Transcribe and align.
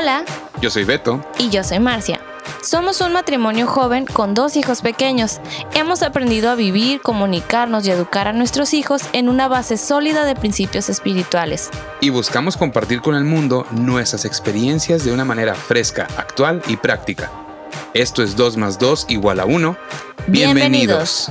Hola, 0.00 0.24
Yo 0.62 0.70
soy 0.70 0.84
Beto. 0.84 1.22
y 1.38 1.50
yo 1.50 1.62
soy 1.62 1.78
Marcia. 1.78 2.20
Somos 2.62 3.02
un 3.02 3.12
matrimonio 3.12 3.66
joven 3.66 4.06
con 4.06 4.32
dos 4.32 4.56
hijos 4.56 4.80
pequeños. 4.80 5.42
Hemos 5.74 6.02
aprendido 6.02 6.48
a 6.48 6.54
vivir, 6.54 7.02
comunicarnos 7.02 7.86
y 7.86 7.90
educar 7.90 8.26
a 8.26 8.32
nuestros 8.32 8.72
hijos 8.72 9.02
en 9.12 9.28
una 9.28 9.46
base 9.46 9.76
sólida 9.76 10.24
de 10.24 10.34
principios 10.34 10.88
espirituales. 10.88 11.68
Y 12.00 12.08
buscamos 12.08 12.56
compartir 12.56 13.02
con 13.02 13.14
el 13.14 13.24
mundo 13.24 13.66
nuestras 13.72 14.24
experiencias 14.24 15.04
de 15.04 15.12
una 15.12 15.26
manera 15.26 15.54
fresca, 15.54 16.08
actual 16.16 16.62
y 16.66 16.78
práctica. 16.78 17.30
Esto 17.92 18.22
es 18.22 18.36
2 18.36 18.56
más 18.56 18.78
2 18.78 19.04
igual 19.10 19.38
a 19.38 19.44
1. 19.44 19.76
Bienvenidos. 20.28 21.30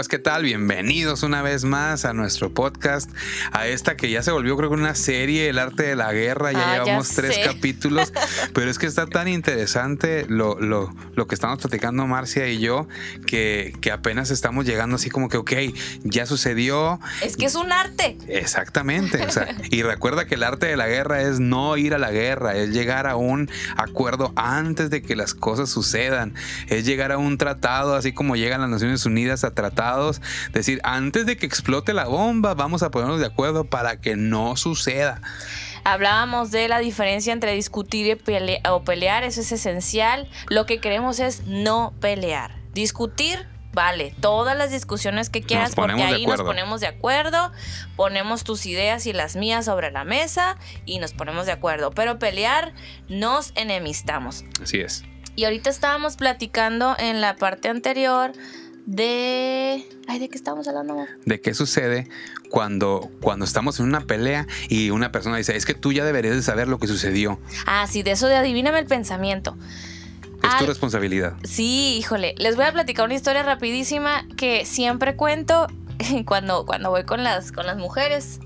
Amigos, 0.00 0.08
¿qué 0.08 0.18
tal? 0.18 0.44
Bienvenidos 0.44 1.22
una 1.24 1.42
vez 1.42 1.64
más 1.64 2.06
a 2.06 2.14
nuestro 2.14 2.54
podcast, 2.54 3.10
a 3.52 3.66
esta 3.66 3.98
que 3.98 4.08
ya 4.08 4.22
se 4.22 4.30
volvió 4.30 4.56
creo 4.56 4.70
que 4.70 4.76
una 4.76 4.94
serie, 4.94 5.50
El 5.50 5.58
arte 5.58 5.82
de 5.82 5.94
la 5.94 6.10
guerra, 6.14 6.52
ya 6.52 6.58
Ah, 6.58 6.76
ya 6.78 6.84
llevamos 6.84 7.10
tres 7.10 7.38
capítulos, 7.44 8.10
pero 8.54 8.70
es 8.70 8.78
que 8.78 8.86
está 8.86 9.04
tan 9.06 9.28
interesante 9.28 10.24
lo, 10.26 10.58
lo, 10.58 10.90
lo 11.20 11.26
que 11.26 11.34
estamos 11.34 11.58
platicando 11.58 12.06
Marcia 12.06 12.48
y 12.48 12.60
yo, 12.60 12.88
que, 13.26 13.74
que 13.82 13.92
apenas 13.92 14.30
estamos 14.30 14.64
llegando 14.64 14.96
así 14.96 15.10
como 15.10 15.28
que, 15.28 15.36
ok, 15.36 15.52
ya 16.02 16.24
sucedió, 16.24 16.98
Es 17.20 17.36
que 17.36 17.44
es 17.44 17.56
un 17.56 17.72
arte. 17.72 18.16
Exactamente. 18.26 19.22
o 19.22 19.30
sea, 19.30 19.54
y 19.70 19.82
recuerda 19.82 20.26
que 20.26 20.36
el 20.36 20.42
arte 20.42 20.66
de 20.66 20.78
la 20.78 20.88
guerra 20.88 21.20
es 21.20 21.38
no 21.38 21.76
ir 21.76 21.92
a 21.92 21.98
la 21.98 22.10
guerra, 22.10 22.56
es 22.56 22.70
llegar 22.70 23.06
a 23.06 23.16
un 23.16 23.50
acuerdo 23.76 24.32
antes 24.34 24.88
de 24.88 25.02
que 25.02 25.14
las 25.14 25.34
cosas 25.34 25.68
sucedan, 25.68 26.32
es 26.68 26.86
llegar 26.86 27.12
a 27.12 27.18
un 27.18 27.36
tratado, 27.36 27.94
así 27.96 28.12
como 28.14 28.34
llegan 28.34 28.62
las 28.62 28.70
Naciones 28.70 29.04
Unidas 29.04 29.44
a 29.44 29.50
tratados, 29.50 30.22
decir, 30.54 30.80
antes 30.84 31.26
de 31.26 31.36
que 31.36 31.44
explote 31.44 31.92
la 31.92 32.06
bomba, 32.06 32.54
vamos 32.54 32.82
a 32.82 32.90
ponernos 32.90 33.20
de 33.20 33.26
acuerdo 33.26 33.64
para 33.64 34.00
que 34.00 34.16
no 34.16 34.56
suceda. 34.56 35.20
Hablábamos 35.84 36.50
de 36.50 36.68
la 36.68 36.78
diferencia 36.78 37.32
entre 37.32 37.52
discutir 37.54 38.06
y 38.06 38.14
pele- 38.14 38.60
o 38.68 38.82
pelear, 38.82 39.24
eso 39.24 39.40
es 39.40 39.52
esencial. 39.52 40.28
Lo 40.48 40.66
que 40.66 40.80
queremos 40.80 41.20
es 41.20 41.44
no 41.46 41.92
pelear. 42.00 42.56
Discutir, 42.72 43.46
vale, 43.72 44.14
todas 44.20 44.56
las 44.56 44.70
discusiones 44.70 45.30
que 45.30 45.42
quieras, 45.42 45.74
porque 45.74 45.92
ahí 46.14 46.26
nos 46.26 46.36
ponemos 46.46 46.80
de 46.80 46.86
acuerdo, 46.88 47.52
ponemos 47.96 48.44
tus 48.44 48.66
ideas 48.66 49.06
y 49.06 49.12
las 49.12 49.36
mías 49.36 49.64
sobre 49.64 49.90
la 49.90 50.04
mesa 50.04 50.56
y 50.86 50.98
nos 50.98 51.12
ponemos 51.12 51.46
de 51.46 51.52
acuerdo. 51.52 51.90
Pero 51.90 52.18
pelear, 52.18 52.72
nos 53.08 53.52
enemistamos. 53.56 54.44
Así 54.62 54.80
es. 54.80 55.04
Y 55.36 55.44
ahorita 55.44 55.70
estábamos 55.70 56.16
platicando 56.16 56.96
en 56.98 57.20
la 57.20 57.36
parte 57.36 57.68
anterior 57.68 58.32
de... 58.86 59.86
Ay, 60.08 60.18
¿de 60.18 60.28
qué 60.28 60.36
estábamos 60.36 60.66
hablando? 60.68 60.94
amor? 60.94 61.08
De 61.24 61.40
qué 61.40 61.54
sucede 61.54 62.08
cuando, 62.50 63.10
cuando 63.20 63.44
estamos 63.44 63.78
en 63.80 63.86
una 63.86 64.00
pelea 64.02 64.46
y 64.68 64.90
una 64.90 65.12
persona 65.12 65.36
dice, 65.36 65.56
es 65.56 65.64
que 65.66 65.74
tú 65.74 65.92
ya 65.92 66.04
deberías 66.04 66.34
de 66.36 66.42
saber 66.42 66.68
lo 66.68 66.78
que 66.78 66.86
sucedió. 66.86 67.38
Ah, 67.66 67.86
sí, 67.88 68.02
de 68.02 68.12
eso 68.12 68.26
de 68.26 68.36
adivíname 68.36 68.78
el 68.78 68.86
pensamiento. 68.86 69.56
Es 70.36 70.40
tu 70.40 70.64
Al- 70.64 70.66
responsabilidad. 70.66 71.34
Sí, 71.44 71.96
híjole, 71.98 72.34
les 72.38 72.56
voy 72.56 72.64
a 72.64 72.72
platicar 72.72 73.04
una 73.04 73.14
historia 73.14 73.42
rapidísima 73.42 74.26
que 74.36 74.64
siempre 74.64 75.14
cuento 75.16 75.66
cuando, 76.26 76.64
cuando 76.66 76.90
voy 76.90 77.04
con 77.04 77.22
las, 77.22 77.52
con 77.52 77.66
las 77.66 77.76
mujeres. 77.76 78.40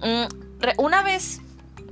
Mm, 0.00 0.24
Una 0.78 1.02
vez 1.02 1.40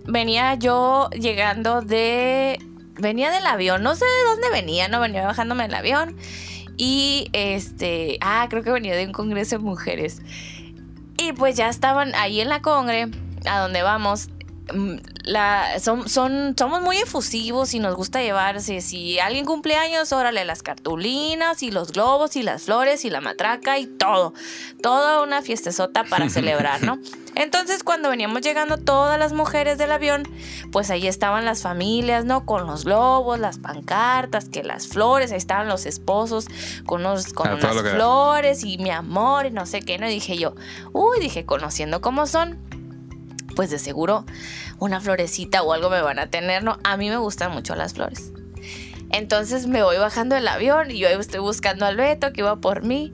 venía 0.07 0.55
yo 0.55 1.09
llegando 1.11 1.83
de... 1.83 2.59
Venía 2.99 3.31
del 3.31 3.47
avión, 3.47 3.83
no 3.83 3.95
sé 3.97 4.05
de 4.05 4.31
dónde 4.31 4.51
venía, 4.51 4.87
no 4.89 5.01
venía 5.01 5.25
bajándome 5.25 5.63
del 5.65 5.75
avión. 5.75 6.15
Y 6.77 7.29
este, 7.33 8.19
ah, 8.21 8.47
creo 8.49 8.63
que 8.63 8.71
venía 8.71 8.97
de 8.97 9.07
un 9.07 9.13
congreso 9.13 9.59
de 9.59 9.65
mujeres. 9.65 10.23
Y 11.19 11.33
pues 11.33 11.57
ya 11.57 11.69
estaban 11.69 12.15
ahí 12.15 12.41
en 12.41 12.49
la 12.49 12.63
congre, 12.63 13.09
a 13.47 13.61
donde 13.61 13.83
vamos. 13.83 14.29
Mm, 14.73 14.97
La, 15.25 15.79
son, 15.81 16.09
son, 16.09 16.55
somos 16.59 16.83
muy 16.83 16.97
efusivos 16.99 17.75
y 17.75 17.79
nos 17.79 17.95
gusta 17.95 18.23
llevarse. 18.23 18.81
Si 18.81 19.19
alguien 19.19 19.45
cumple 19.45 19.77
años, 19.77 20.13
órale, 20.13 20.45
las 20.45 20.63
cartulinas 20.63 21.63
y 21.63 21.71
los 21.71 21.93
globos 21.93 22.37
y 22.37 22.43
las 22.43 22.63
flores 22.63 23.05
y 23.05 23.11
la 23.11 23.21
matraca 23.21 23.79
y 23.79 23.87
todo. 23.87 24.35
Toda 24.83 25.23
una 25.23 25.43
fiestezota 25.43 26.05
para 26.05 26.29
celebrar, 26.31 26.83
¿no? 26.83 26.99
Entonces, 27.35 27.83
cuando 27.83 28.11
veníamos 28.11 28.43
llegando 28.43 28.77
todas 28.77 29.19
las 29.19 29.33
mujeres 29.33 29.79
del 29.79 29.91
avión, 29.93 30.29
pues 30.71 30.91
ahí 30.91 31.07
estaban 31.07 31.45
las 31.47 31.63
familias, 31.63 32.27
¿no? 32.27 32.45
Con 32.45 32.67
los 32.67 32.85
globos, 32.85 33.39
las 33.39 33.59
pancartas, 33.59 34.51
que 34.51 34.63
las 34.63 34.87
flores, 34.87 35.33
ahí 35.33 35.39
estaban 35.39 35.67
los 35.69 35.87
esposos 35.87 36.47
con, 36.85 37.01
unos, 37.01 37.33
con 37.33 37.49
Ah, 37.49 37.55
unas 37.55 37.93
flores 37.93 38.65
y 38.65 38.77
mi 38.79 38.91
amor 38.91 39.47
y 39.47 39.51
no 39.51 39.65
sé 39.65 39.81
qué, 39.81 39.99
¿no? 39.99 40.07
Y 40.07 40.11
dije 40.11 40.37
yo, 40.37 40.55
uy, 40.93 41.19
dije, 41.21 41.47
conociendo 41.47 42.01
cómo 42.03 42.27
son, 42.27 42.59
pues 43.55 43.71
de 43.71 43.79
seguro 43.79 44.25
una 44.79 45.01
florecita 45.01 45.63
o 45.63 45.73
algo 45.73 45.91
me 45.91 46.03
van 46.03 46.19
a 46.19 46.29
tener, 46.29 46.65
¿no? 46.65 46.79
A 46.85 46.97
mí 46.97 47.09
me 47.09 47.17
gustan 47.17 47.53
mucho 47.53 47.75
las 47.75 47.95
flores. 47.95 48.33
Entonces 49.11 49.67
me 49.67 49.83
voy 49.83 49.99
bajando 49.99 50.35
del 50.35 50.49
avión 50.49 50.91
y 50.91 50.99
yo 50.99 51.09
estoy 51.09 51.41
buscando 51.41 51.85
al 51.87 51.97
Beto 51.97 52.33
que 52.33 52.41
iba 52.41 52.57
por 52.57 52.83
mí. 52.83 53.13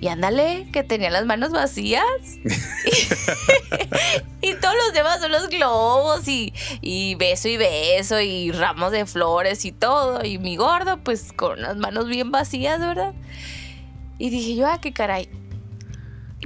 Y 0.00 0.08
ándale, 0.08 0.68
que 0.72 0.82
tenía 0.82 1.10
las 1.10 1.26
manos 1.26 1.52
vacías. 1.52 2.02
y 4.40 4.54
todos 4.54 4.74
los 4.74 4.92
demás 4.94 5.20
son 5.20 5.30
los 5.30 5.48
globos 5.48 6.26
y, 6.26 6.52
y 6.80 7.14
beso 7.14 7.46
y 7.46 7.56
beso 7.56 8.20
y 8.20 8.50
ramos 8.50 8.90
de 8.90 9.06
flores 9.06 9.64
y 9.64 9.70
todo. 9.70 10.24
Y 10.24 10.38
mi 10.38 10.56
gordo, 10.56 10.98
pues 11.04 11.32
con 11.32 11.62
las 11.62 11.76
manos 11.76 12.08
bien 12.08 12.32
vacías, 12.32 12.80
¿verdad? 12.80 13.14
Y 14.18 14.30
dije 14.30 14.56
yo, 14.56 14.66
ah, 14.66 14.80
qué 14.80 14.92
caray. 14.92 15.28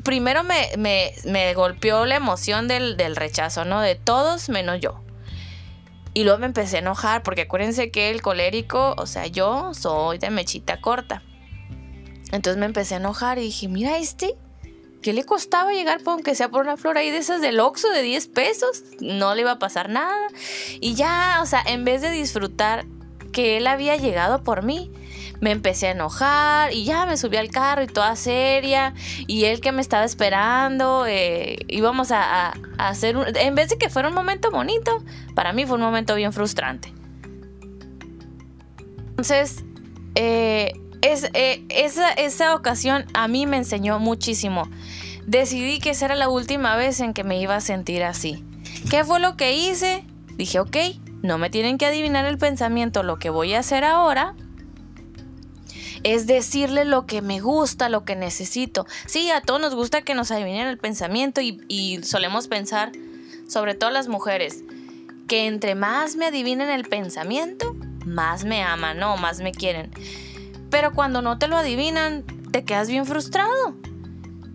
Primero 0.07 0.43
me, 0.43 0.71
me- 0.79 1.13
me 1.25 1.53
golpeó 1.53 2.07
la 2.07 2.17
emoción 2.17 2.67
del, 2.69 2.97
del 2.97 3.15
rechazo, 3.17 3.65
¿no? 3.67 3.81
De 3.83 3.95
todos 3.97 4.49
menos 4.49 4.81
yo. 4.81 5.01
Y 6.15 6.25
luego 6.25 6.39
me 6.39 6.47
empecé 6.47 6.77
a 6.77 6.79
enojar 6.79 7.23
porque 7.23 7.43
acuérdense 7.43 7.91
que 7.91 8.11
el 8.11 8.23
colérico, 8.23 8.95
o 8.97 9.07
sea, 9.07 9.27
yo 9.27 9.75
soy 9.75 10.17
de 10.17 10.31
mechita 10.31 10.81
corta. 10.81 11.23
Entonces 12.33 12.57
me 12.57 12.65
empecé 12.67 12.95
a 12.95 12.99
enojar 12.99 13.37
y 13.39 13.43
dije, 13.43 13.69
mira 13.69 13.99
este, 13.99 14.35
¿qué 15.03 15.13
le 15.13 15.25
costaba 15.25 15.73
llegar 15.73 16.01
por 16.03 16.15
aunque 16.15 16.35
sea 16.35 16.49
por 16.49 16.63
una 16.63 16.77
flor 16.79 16.97
ahí 16.97 17.11
de 17.11 17.19
esas 17.19 17.43
del 17.43 17.61
Oxxo 17.61 17.91
de 17.91 18.01
10 18.03 18.29
pesos? 18.29 18.83
No 19.01 19.35
le 19.35 19.43
iba 19.43 19.53
a 19.53 19.59
pasar 19.59 19.91
nada. 19.91 20.29
Y 20.81 20.95
ya, 20.95 21.41
o 21.43 21.47
sea, 21.47 21.63
en 21.67 21.85
vez 21.85 22.01
de 22.01 22.11
disfrutar 22.11 22.87
que 23.33 23.59
él 23.59 23.67
había 23.67 23.97
llegado 23.97 24.43
por 24.43 24.63
mí, 24.63 24.91
me 25.41 25.51
empecé 25.51 25.89
a 25.89 25.91
enojar 25.93 26.73
y 26.73 26.85
ya 26.85 27.07
me 27.07 27.17
subí 27.17 27.37
al 27.37 27.51
carro 27.51 27.83
y 27.83 27.87
toda 27.87 28.17
seria. 28.17 28.95
Y 29.27 29.45
él 29.45 29.61
que 29.61 29.73
me 29.73 29.83
estaba 29.83 30.05
esperando, 30.05 31.07
eh, 31.07 31.59
íbamos 31.69 32.11
a, 32.13 32.55
hacer 32.79 33.17
un... 33.17 33.25
En 33.37 33.55
vez 33.55 33.69
de 33.69 33.79
que 33.79 33.89
fuera 33.89 34.09
un 34.09 34.15
momento 34.15 34.51
bonito, 34.51 35.03
para 35.35 35.53
mí 35.53 35.67
fue 35.67 35.77
un 35.77 35.83
momento 35.83 36.15
bien 36.15 36.33
frustrante. 36.33 36.93
Entonces, 39.11 39.65
eh, 40.15 40.73
es, 41.03 41.31
eh, 41.35 41.65
esa, 41.69 42.11
esa 42.13 42.55
ocasión 42.55 43.07
a 43.15 43.29
mí 43.29 43.47
me 43.47 43.57
enseñó 43.57 43.99
muchísimo. 43.99 44.69
Decidí 45.27 45.81
que 45.81 45.91
esa 45.91 46.07
era 46.07 46.15
la 46.15 46.29
última 46.29 46.77
vez 46.77 47.01
en 47.01 47.13
que 47.13 47.25
me 47.25 47.41
iba 47.41 47.57
a 47.57 47.61
sentir 47.61 48.05
así. 48.05 48.45
¿Qué 48.91 49.05
fue 49.05 49.19
lo 49.19 49.37
que 49.37 49.55
hice? 49.57 50.05
Dije, 50.37 50.61
ok, 50.61 50.77
no 51.23 51.39
me 51.39 51.51
tienen 51.51 51.79
que 51.79 51.87
adivinar 51.87 52.27
el 52.27 52.39
pensamiento. 52.39 53.03
Lo 53.03 53.19
que 53.19 53.31
voy 53.31 53.55
a 53.55 53.61
hacer 53.61 53.83
ahora 53.85 54.35
es 56.07 56.29
decirle 56.29 56.85
lo 56.85 57.05
que 57.05 57.21
me 57.21 57.41
gusta, 57.41 57.89
lo 57.89 58.05
que 58.05 58.15
necesito. 58.15 58.87
Sí, 59.07 59.29
a 59.33 59.41
todos 59.41 59.61
nos 59.61 59.75
gusta 59.75 60.03
que 60.03 60.15
nos 60.15 60.31
adivinen 60.31 60.69
el 60.69 60.79
pensamiento 60.79 61.41
y, 61.41 62.01
solemos 62.05 62.47
pensar, 62.47 62.93
sobre 63.49 63.75
todo 63.75 63.91
las 63.91 64.07
mujeres, 64.07 64.63
que 65.27 65.49
entre 65.49 65.75
más 65.75 66.15
me 66.15 66.27
adivinen 66.27 66.71
el 66.71 66.85
pensamiento, 66.85 67.75
más 68.05 68.45
me 68.45 68.63
aman, 68.63 69.01
¿no? 69.01 69.17
Más 69.17 69.41
me 69.41 69.51
quieren. 69.51 69.91
Pero 70.71 70.93
cuando 70.93 71.23
no 71.23 71.39
te 71.39 71.49
lo 71.49 71.57
adivinan, 71.57 72.23
te 72.53 72.65
quedas 72.65 72.87
bien 72.87 73.05
frustrado. 73.05 73.75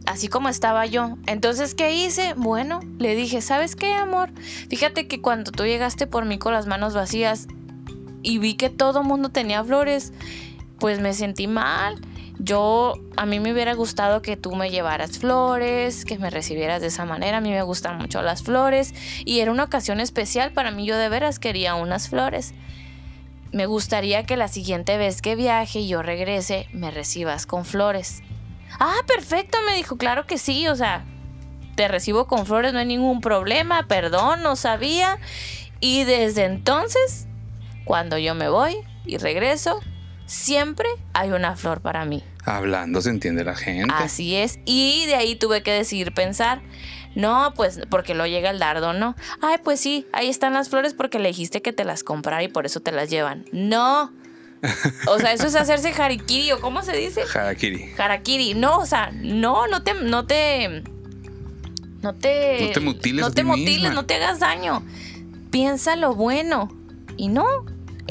Así 0.06 0.30
como 0.30 0.48
estaba 0.48 0.86
yo. 0.86 1.18
Entonces, 1.28 1.76
¿qué 1.76 1.94
hice? 1.94 2.34
Bueno, 2.38 2.80
le 2.98 3.14
dije, 3.14 3.42
¿sabes 3.42 3.76
qué, 3.76 3.92
amor? 3.92 4.32
Fíjate 4.70 5.06
que 5.10 5.20
cuando 5.20 5.52
tú 5.52 5.66
llegaste 5.66 6.08
por 6.08 6.24
mí 6.24 6.40
con 6.40 6.54
las 6.54 6.66
manos 6.66 6.94
vacías 6.94 7.48
y 8.24 8.38
vi 8.38 8.54
que 8.54 8.70
todo 8.70 9.04
mundo 9.04 9.30
tenía 9.30 9.62
flores, 9.66 10.14
pues 10.82 11.00
me 11.00 11.14
sentí 11.14 11.48
mal. 11.48 12.02
yo, 12.40 12.96
a 13.16 13.28
mí 13.28 13.40
me 13.40 13.54
hubiera 13.54 13.76
gustado 13.76 14.24
que 14.24 14.36
tú 14.36 14.56
me 14.56 14.72
llevaras 14.72 15.20
flores, 15.20 16.06
que 16.06 16.18
me 16.18 16.32
recibieras 16.32 16.82
de 16.82 16.88
esa 16.88 17.06
manera. 17.06 17.38
A 17.38 17.42
mí 17.42 17.52
me 17.52 17.62
gustan 17.62 18.00
mucho 18.00 18.24
las 18.24 18.42
flores 18.42 18.96
y 19.24 19.42
era 19.42 19.52
una 19.52 19.66
ocasión 19.66 20.00
especial 20.00 20.52
para 20.54 20.72
mí. 20.72 20.88
Yo 20.88 20.98
de 20.98 21.08
veras 21.08 21.38
quería 21.38 21.76
unas 21.76 22.10
flores. 22.10 22.56
Me 23.52 23.68
gustaría 23.68 24.26
que 24.26 24.38
la 24.38 24.48
siguiente 24.48 24.98
vez 24.98 25.22
que 25.22 25.36
viaje 25.36 25.82
y 25.82 25.88
yo 25.88 26.02
regrese, 26.02 26.68
me 26.74 26.90
recibas 26.90 27.46
con 27.46 27.64
flores. 27.64 28.24
Ah, 28.80 29.02
perfecto, 29.06 29.60
me 29.68 29.76
dijo, 29.76 29.98
claro 29.98 30.26
que 30.26 30.40
sí, 30.40 30.68
o 30.68 30.76
sea, 30.76 31.06
te 31.76 31.88
recibo 31.90 32.26
con 32.26 32.48
flores, 32.48 32.74
no 32.74 32.80
hay 32.80 32.88
ningún 32.88 33.22
problema, 33.22 33.84
perdón, 33.88 34.42
no 34.42 34.56
sabía. 34.56 35.20
Y 35.80 36.06
desde 36.06 36.46
entonces, 36.46 37.28
cuando 37.86 38.18
yo 38.18 38.34
me 38.34 38.50
voy 38.50 38.78
y 39.06 39.18
regreso, 39.18 39.80
siempre 40.32 40.88
hay 41.14 41.32
una 41.32 41.56
flor 41.58 41.82
para 41.82 42.06
mí. 42.06 42.24
Hablando 42.46 43.02
se 43.02 43.10
entiende 43.10 43.44
la 43.44 43.56
gente. 43.56 43.94
Así 43.94 44.36
es. 44.36 44.60
Y 44.66 45.06
de 45.06 45.16
ahí 45.16 45.36
tuve 45.36 45.62
que 45.62 45.72
decidir 45.72 46.14
pensar. 46.14 46.62
No, 47.16 47.54
pues 47.56 47.82
porque 47.90 48.16
lo 48.16 48.26
llega 48.26 48.50
el 48.50 48.58
dardo, 48.58 48.94
¿no? 48.94 49.16
Ay, 49.42 49.58
pues 49.62 49.82
sí, 49.82 50.08
ahí 50.14 50.30
están 50.30 50.54
las 50.54 50.70
flores 50.70 50.94
porque 50.94 51.20
le 51.20 51.28
dijiste 51.28 51.62
que 51.62 51.74
te 51.74 51.84
las 51.84 52.04
comprara 52.04 52.42
y 52.44 52.48
por 52.48 52.66
eso 52.66 52.80
te 52.80 52.94
las 52.94 53.10
llevan. 53.10 53.44
No. 53.52 54.14
O 55.08 55.20
sea, 55.20 55.34
eso 55.34 55.48
es 55.48 55.56
hacerse 55.56 55.90
harikiri 55.90 56.54
o 56.54 56.62
cómo 56.62 56.82
se 56.84 56.96
dice? 56.96 57.24
Harakiri. 57.34 57.92
Harakiri. 57.98 58.54
No, 58.54 58.78
o 58.78 58.86
sea, 58.86 59.12
no, 59.12 59.68
no 59.68 59.84
te, 59.84 59.94
no 59.96 60.26
te, 60.26 60.84
no 62.02 62.16
te, 62.16 62.68
No 62.68 62.72
te 62.72 62.80
mutiles 62.80 63.22
no 63.26 63.32
te 63.32 63.42
ti 63.42 63.48
mutiles, 63.48 63.80
misma. 63.82 63.94
no 63.94 64.06
te 64.06 64.16
hagas 64.16 64.40
daño. 64.40 64.82
Piensa 65.50 65.98
lo 65.98 66.16
bueno. 66.16 66.70
Y 67.18 67.28
no, 67.28 67.46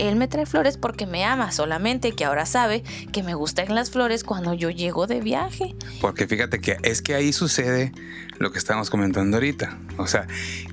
él 0.00 0.16
me 0.16 0.28
trae 0.28 0.46
flores 0.46 0.76
porque 0.76 1.06
me 1.06 1.24
ama, 1.24 1.52
solamente 1.52 2.12
que 2.12 2.24
ahora 2.24 2.46
sabe 2.46 2.82
que 3.12 3.22
me 3.22 3.34
gustan 3.34 3.74
las 3.74 3.90
flores 3.90 4.24
cuando 4.24 4.54
yo 4.54 4.70
llego 4.70 5.06
de 5.06 5.20
viaje. 5.20 5.74
Porque 6.00 6.26
fíjate 6.26 6.60
que 6.60 6.76
es 6.82 7.02
que 7.02 7.14
ahí 7.14 7.32
sucede 7.32 7.92
lo 8.38 8.52
que 8.52 8.58
estamos 8.58 8.90
comentando 8.90 9.36
ahorita. 9.36 9.78
O 9.98 10.06
sea, 10.06 10.26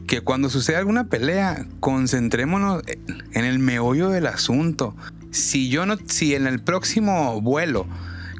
que 0.07 0.21
cuando 0.21 0.49
sucede 0.49 0.77
alguna 0.77 1.07
pelea, 1.07 1.65
concentrémonos 1.79 2.83
en 3.33 3.45
el 3.45 3.59
meollo 3.59 4.09
del 4.09 4.27
asunto. 4.27 4.95
Si 5.31 5.69
yo 5.69 5.85
no, 5.85 5.97
si 6.07 6.33
en 6.33 6.47
el 6.47 6.61
próximo 6.61 7.41
vuelo 7.41 7.85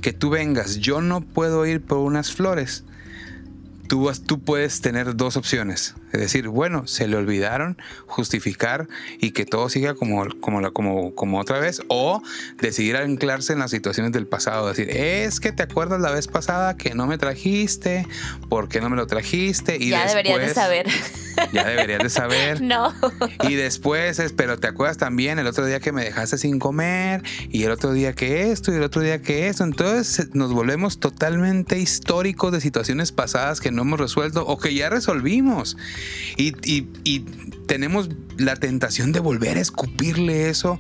que 0.01 0.13
tú 0.13 0.30
vengas, 0.30 0.78
yo 0.78 1.01
no 1.01 1.22
puedo 1.22 1.66
ir 1.66 1.81
por 1.81 1.98
unas 1.98 2.31
flores, 2.31 2.86
tú, 3.88 4.10
tú 4.25 4.40
puedes 4.40 4.81
tener 4.81 5.16
dos 5.16 5.36
opciones. 5.36 5.95
Es 6.18 6.24
decir, 6.24 6.48
bueno, 6.50 6.88
se 6.88 7.08
le 7.08 7.16
olvidaron, 7.16 7.78
justificar 8.08 8.88
y 9.19 9.31
que 9.31 9.46
todo 9.46 9.69
siga 9.69 9.94
como, 9.94 10.25
como, 10.40 10.72
como, 10.74 11.16
como 11.16 11.40
otra 11.40 11.60
vez. 11.60 11.81
O 11.88 12.22
decidir 12.60 12.98
anclarse 12.98 13.54
en 13.54 13.60
las 13.60 13.72
situaciones 13.72 14.12
del 14.12 14.28
pasado. 14.28 14.68
Decir, 14.68 14.90
es 14.90 15.40
que 15.40 15.52
te 15.52 15.64
acuerdas 15.64 16.02
la 16.02 16.12
vez 16.12 16.28
pasada 16.28 16.75
que 16.78 16.94
no 16.96 17.08
me 17.08 17.18
trajiste, 17.18 18.08
¿por 18.50 18.68
qué 18.69 18.81
no 18.81 18.90
me 18.90 18.96
lo 18.96 19.08
trajiste? 19.08 19.78
Y 19.80 19.90
ya 19.90 20.08
deberías 20.08 20.38
de 20.40 20.46
después- 20.48 20.54
saber. 20.54 20.88
Ya 21.54 21.66
deberías 21.66 22.00
de 22.02 22.10
saber. 22.10 22.62
no. 22.64 22.94
Y 23.48 23.54
después 23.54 24.18
es, 24.19 24.34
pero 24.34 24.58
te 24.58 24.68
acuerdas 24.68 24.98
también 24.98 25.38
el 25.38 25.46
otro 25.48 25.66
día 25.66 25.80
que 25.80 25.92
me 25.92 26.04
dejaste 26.04 26.38
sin 26.40 26.58
comer 26.58 27.22
y 27.52 27.64
el 27.64 27.72
otro 27.72 27.94
día 27.94 28.14
que 28.14 28.52
esto 28.52 28.72
y 28.72 28.75
el 28.75 28.84
otro 28.84 29.02
día 29.02 29.22
que 29.22 29.48
esto. 29.48 29.64
Entonces 29.64 30.34
nos 30.34 30.52
volvemos 30.52 31.00
totalmente 31.00 31.78
históricos 31.78 32.52
de 32.52 32.60
situaciones 32.62 33.12
pasadas 33.12 33.60
que 33.62 33.72
no 33.72 33.84
hemos 33.84 34.00
resuelto 34.00 34.46
o 34.48 34.58
que 34.58 34.74
ya 34.74 34.90
resolvimos. 34.90 35.78
Y, 36.38 37.19
tenemos 37.68 38.09
la 38.38 38.56
tentación 38.56 39.12
de 39.12 39.19
volver 39.19 39.57
a 39.57 39.59
escupirle 39.59 40.50
eso, 40.50 40.80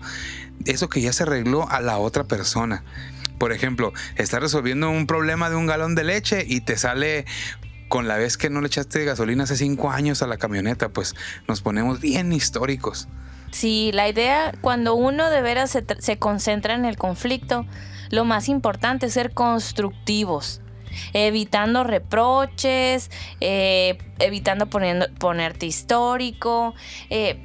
eso 0.65 0.87
que 0.87 1.01
ya 1.01 1.11
se 1.11 1.23
arregló 1.23 1.69
a 1.69 1.81
la 1.81 1.97
otra 1.97 2.23
persona. 2.23 2.83
Por 3.37 3.51
ejemplo, 3.51 3.93
estás 4.15 4.39
resolviendo 4.39 4.89
un 4.89 5.05
problema 5.05 5.49
de 5.49 5.57
un 5.57 5.65
galón 5.65 5.95
de 5.95 6.05
leche 6.05 6.45
y 6.47 6.61
te 6.61 6.77
sale 6.77 7.25
con 7.89 8.07
la 8.07 8.17
vez 8.17 8.37
que 8.37 8.49
no 8.49 8.61
le 8.61 8.67
echaste 8.67 9.03
gasolina 9.05 9.43
hace 9.43 9.57
cinco 9.57 9.91
años 9.91 10.21
a 10.21 10.27
la 10.27 10.37
camioneta, 10.37 10.89
pues 10.89 11.15
nos 11.47 11.61
ponemos 11.61 11.99
bien 11.99 12.31
históricos. 12.33 13.07
Sí, 13.51 13.91
la 13.93 14.09
idea, 14.09 14.53
cuando 14.61 14.95
uno 14.95 15.29
de 15.29 15.41
veras 15.41 15.77
se 15.99 16.17
concentra 16.17 16.73
en 16.73 16.85
el 16.85 16.97
conflicto, 16.97 17.65
lo 18.09 18.25
más 18.25 18.49
importante 18.49 19.07
es 19.07 19.13
ser 19.13 19.33
constructivos, 19.33 20.61
evitando 21.13 21.83
reproches, 21.83 23.09
eh, 23.41 23.97
evitando 24.19 24.67
poniendo, 24.67 25.07
ponerte 25.19 25.65
histórico. 25.65 26.73
eh, 27.09 27.39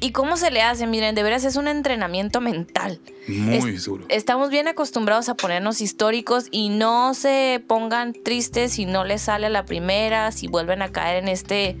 ¿Y 0.00 0.10
cómo 0.10 0.36
se 0.36 0.50
le 0.50 0.60
hace? 0.60 0.86
Miren, 0.86 1.14
de 1.14 1.22
veras 1.22 1.44
es 1.44 1.56
un 1.56 1.66
entrenamiento 1.66 2.40
mental. 2.42 3.00
Muy 3.26 3.54
Es- 3.70 3.84
duro. 3.86 4.04
Estamos 4.10 4.50
bien 4.50 4.68
acostumbrados 4.68 5.30
a 5.30 5.34
ponernos 5.34 5.80
históricos 5.80 6.46
y 6.50 6.68
no 6.68 7.14
se 7.14 7.62
pongan 7.66 8.12
tristes 8.12 8.72
si 8.72 8.84
no 8.84 9.04
les 9.04 9.22
sale 9.22 9.46
a 9.46 9.50
la 9.50 9.64
primera, 9.64 10.30
si 10.30 10.46
vuelven 10.46 10.82
a 10.82 10.90
caer 10.92 11.22
en 11.22 11.28
este, 11.28 11.76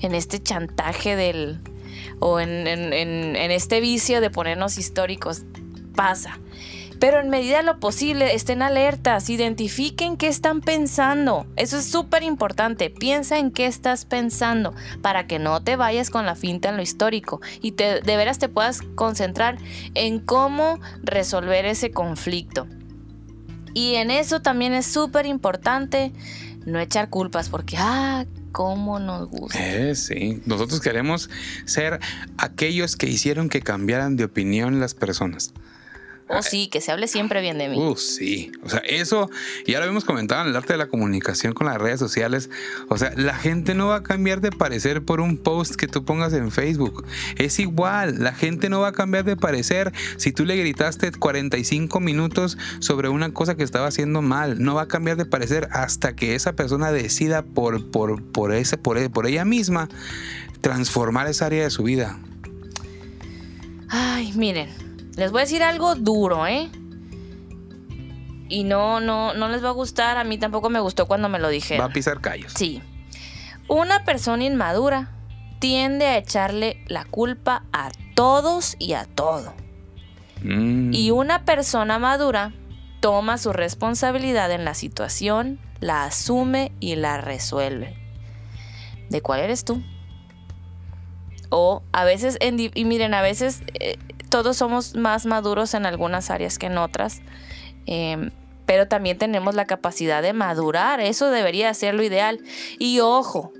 en 0.00 0.14
este 0.14 0.42
chantaje 0.42 1.16
del. 1.16 1.60
o 2.24 2.40
en, 2.40 2.66
en- 2.66 2.92
en- 2.92 3.36
en 3.36 3.50
este 3.50 3.80
vicio 3.80 4.20
de 4.20 4.28
ponernos 4.30 4.76
históricos. 4.76 5.42
Pasa. 5.96 6.38
Pero 7.02 7.18
en 7.18 7.30
medida 7.30 7.56
de 7.56 7.62
lo 7.64 7.80
posible, 7.80 8.32
estén 8.32 8.62
alertas, 8.62 9.28
identifiquen 9.28 10.16
qué 10.16 10.28
están 10.28 10.60
pensando. 10.60 11.48
Eso 11.56 11.78
es 11.78 11.86
súper 11.86 12.22
importante. 12.22 12.90
Piensa 12.90 13.40
en 13.40 13.50
qué 13.50 13.66
estás 13.66 14.04
pensando 14.04 14.72
para 15.00 15.26
que 15.26 15.40
no 15.40 15.60
te 15.64 15.74
vayas 15.74 16.10
con 16.10 16.26
la 16.26 16.36
finta 16.36 16.68
en 16.68 16.76
lo 16.76 16.82
histórico 16.82 17.40
y 17.60 17.72
te, 17.72 18.02
de 18.02 18.16
veras 18.16 18.38
te 18.38 18.48
puedas 18.48 18.82
concentrar 18.94 19.58
en 19.94 20.20
cómo 20.20 20.78
resolver 21.02 21.64
ese 21.64 21.90
conflicto. 21.90 22.68
Y 23.74 23.96
en 23.96 24.12
eso 24.12 24.40
también 24.40 24.72
es 24.72 24.86
súper 24.86 25.26
importante 25.26 26.12
no 26.66 26.78
echar 26.78 27.10
culpas 27.10 27.48
porque, 27.48 27.74
ah, 27.80 28.26
cómo 28.52 29.00
nos 29.00 29.28
gusta. 29.28 29.58
Eh, 29.58 29.96
sí, 29.96 30.40
nosotros 30.46 30.80
queremos 30.80 31.30
ser 31.64 31.98
aquellos 32.38 32.94
que 32.94 33.08
hicieron 33.08 33.48
que 33.48 33.60
cambiaran 33.60 34.14
de 34.14 34.22
opinión 34.22 34.78
las 34.78 34.94
personas. 34.94 35.52
Oh, 36.34 36.42
sí, 36.42 36.68
que 36.68 36.80
se 36.80 36.90
hable 36.90 37.08
siempre 37.08 37.40
bien 37.40 37.58
de 37.58 37.68
mí. 37.68 37.78
Uh, 37.78 37.94
sí. 37.96 38.50
O 38.64 38.68
sea, 38.68 38.80
eso 38.80 39.28
ya 39.66 39.78
lo 39.78 39.84
habíamos 39.84 40.04
comentado 40.04 40.42
en 40.42 40.48
el 40.48 40.56
arte 40.56 40.72
de 40.72 40.78
la 40.78 40.88
comunicación 40.88 41.52
con 41.52 41.66
las 41.66 41.76
redes 41.76 42.00
sociales. 42.00 42.48
O 42.88 42.96
sea, 42.96 43.12
la 43.16 43.34
gente 43.34 43.74
no 43.74 43.88
va 43.88 43.96
a 43.96 44.02
cambiar 44.02 44.40
de 44.40 44.50
parecer 44.50 45.02
por 45.02 45.20
un 45.20 45.36
post 45.36 45.74
que 45.74 45.88
tú 45.88 46.04
pongas 46.04 46.32
en 46.32 46.50
Facebook. 46.50 47.04
Es 47.36 47.58
igual, 47.58 48.22
la 48.22 48.32
gente 48.32 48.70
no 48.70 48.80
va 48.80 48.88
a 48.88 48.92
cambiar 48.92 49.24
de 49.24 49.36
parecer 49.36 49.92
si 50.16 50.32
tú 50.32 50.44
le 50.44 50.56
gritaste 50.56 51.12
45 51.12 52.00
minutos 52.00 52.56
sobre 52.78 53.08
una 53.08 53.32
cosa 53.34 53.54
que 53.54 53.62
estaba 53.62 53.88
haciendo 53.88 54.22
mal. 54.22 54.62
No 54.62 54.74
va 54.74 54.82
a 54.82 54.88
cambiar 54.88 55.18
de 55.18 55.26
parecer 55.26 55.68
hasta 55.70 56.16
que 56.16 56.34
esa 56.34 56.54
persona 56.54 56.92
decida 56.92 57.42
por, 57.42 57.90
por, 57.90 58.22
por, 58.22 58.54
ese, 58.54 58.78
por, 58.78 59.10
por 59.10 59.26
ella 59.26 59.44
misma 59.44 59.88
transformar 60.62 61.26
esa 61.26 61.46
área 61.46 61.64
de 61.64 61.70
su 61.70 61.82
vida. 61.82 62.18
Ay, 63.88 64.32
miren, 64.34 64.70
les 65.16 65.30
voy 65.30 65.40
a 65.40 65.44
decir 65.44 65.62
algo 65.62 65.94
duro, 65.94 66.46
¿eh? 66.46 66.70
Y 68.48 68.64
no, 68.64 69.00
no, 69.00 69.32
no 69.34 69.48
les 69.48 69.64
va 69.64 69.70
a 69.70 69.72
gustar. 69.72 70.18
A 70.18 70.24
mí 70.24 70.36
tampoco 70.38 70.68
me 70.68 70.80
gustó 70.80 71.06
cuando 71.06 71.28
me 71.28 71.38
lo 71.38 71.44
Va 71.44 71.48
a 71.48 71.52
dijeron. 71.52 71.92
pisar 71.92 72.20
callos. 72.20 72.52
Sí. 72.54 72.82
Una 73.68 74.04
persona 74.04 74.44
inmadura 74.44 75.10
tiende 75.58 76.06
a 76.06 76.18
echarle 76.18 76.82
la 76.86 77.04
culpa 77.04 77.64
a 77.72 77.90
todos 78.14 78.76
y 78.78 78.92
a 78.92 79.04
todo. 79.06 79.54
Mm. 80.42 80.92
Y 80.92 81.10
una 81.12 81.44
persona 81.44 81.98
madura 81.98 82.52
toma 83.00 83.38
su 83.38 83.52
responsabilidad 83.52 84.50
en 84.50 84.64
la 84.64 84.74
situación, 84.74 85.58
la 85.80 86.04
asume 86.04 86.72
y 86.80 86.96
la 86.96 87.18
resuelve. 87.20 87.96
¿De 89.08 89.20
cuál 89.22 89.40
eres 89.40 89.64
tú? 89.64 89.82
O 91.48 91.82
a 91.92 92.04
veces, 92.04 92.38
en 92.40 92.58
y 92.58 92.84
miren, 92.84 93.14
a 93.14 93.22
veces 93.22 93.62
eh, 93.80 93.98
todos 94.32 94.56
somos 94.56 94.96
más 94.96 95.26
maduros 95.26 95.74
en 95.74 95.84
algunas 95.84 96.30
áreas 96.30 96.58
que 96.58 96.66
en 96.66 96.78
otras, 96.78 97.20
em, 97.84 98.30
pero 98.64 98.88
también 98.88 99.18
tenemos 99.18 99.54
la 99.54 99.66
capacidad 99.66 100.22
de 100.22 100.32
madurar, 100.32 101.00
eso 101.00 101.30
debería 101.30 101.72
ser 101.74 101.92
lo 101.94 102.02
ideal. 102.02 102.40
Y 102.78 103.00
ojo, 103.00 103.52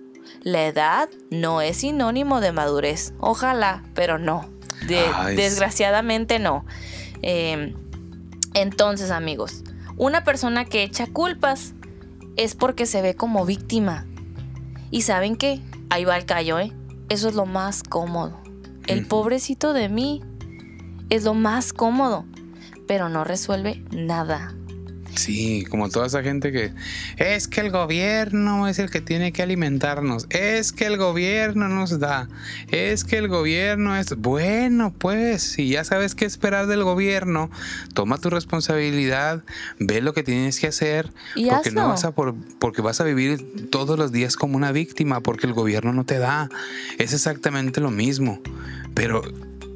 la 0.43 0.65
edad 0.65 1.11
no 1.31 1.61
es 1.61 1.77
sinónimo 1.77 2.41
de 2.41 2.53
madurez, 2.53 3.13
ojalá, 3.21 3.83
pero 3.95 4.17
no, 4.19 4.49
De- 4.89 5.05
Ay, 5.15 5.37
sí. 5.37 5.43
desgraciadamente 5.43 6.39
no. 6.39 6.65
Em, 7.21 7.75
entonces, 8.55 9.11
amigos, 9.11 9.63
una 9.99 10.25
persona 10.25 10.65
que 10.65 10.83
echa 10.85 11.07
culpas 11.07 11.75
es 12.37 12.55
porque 12.55 12.87
se 12.87 13.03
ve 13.03 13.15
como 13.15 13.45
víctima. 13.45 14.07
¿Y 14.91 15.03
saben 15.03 15.37
qué? 15.37 15.61
Ahí 15.91 16.05
va 16.07 16.17
el 16.17 16.25
callo, 16.25 16.59
¿eh? 16.59 16.73
Eso 17.11 17.29
es 17.29 17.35
lo 17.35 17.45
más 17.45 17.83
cómodo. 17.83 18.41
El 18.87 19.07
pobrecito 19.07 19.75
de 19.75 19.89
mí 19.89 20.23
es 21.15 21.25
lo 21.25 21.35
más 21.35 21.73
cómodo, 21.73 22.25
pero 22.87 23.09
no 23.09 23.25
resuelve 23.25 23.83
nada. 23.93 24.55
Sí, 25.15 25.67
como 25.69 25.91
toda 25.91 26.07
esa 26.07 26.23
gente 26.23 26.53
que 26.53 26.73
es 27.19 27.47
que 27.47 27.61
el 27.61 27.71
gobierno 27.71 28.67
es 28.67 28.79
el 28.79 28.89
que 28.91 29.03
tiene 29.03 29.31
que 29.31 29.43
alimentarnos, 29.43 30.27
es 30.31 30.73
que 30.73 30.87
el 30.87 30.97
gobierno 30.97 31.69
nos 31.69 32.01
da, 32.01 32.31
es 32.71 33.05
que 33.05 33.19
el 33.19 33.29
gobierno 33.29 33.95
es 33.95 34.17
bueno, 34.17 34.95
pues 34.99 35.43
si 35.43 35.69
ya 35.69 35.85
sabes 35.85 36.15
qué 36.15 36.25
esperar 36.25 36.67
del 36.67 36.83
gobierno, 36.83 37.51
toma 37.93 38.17
tu 38.17 38.31
responsabilidad, 38.31 39.43
ve 39.79 40.01
lo 40.01 40.15
que 40.15 40.23
tienes 40.23 40.59
que 40.59 40.69
hacer, 40.69 41.13
Y 41.35 41.51
porque 41.51 41.69
hazlo. 41.69 41.83
no 41.83 41.89
vas 41.89 42.05
a 42.07 42.13
por- 42.13 42.35
porque 42.59 42.81
vas 42.81 43.03
a 43.03 43.05
vivir 43.05 43.69
todos 43.71 43.99
los 43.99 44.13
días 44.13 44.37
como 44.37 44.57
una 44.57 44.73
víctima, 44.73 45.21
porque 45.21 45.47
el 45.47 45.53
gobierno 45.53 45.93
no 45.93 46.05
te 46.07 46.19
da. 46.19 46.49
Es 46.99 47.13
exactamente 47.13 47.83
lo 47.83 47.91
mismo. 47.91 48.41
Pero 48.95 49.23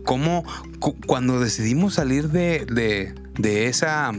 cómo 0.06 0.44
cu- 0.78 0.96
cuando 1.06 1.38
decidimos 1.40 1.94
salir 1.94 2.30
de, 2.30 2.64
de- 2.64 3.14
de 3.38 3.66
esa 3.66 4.12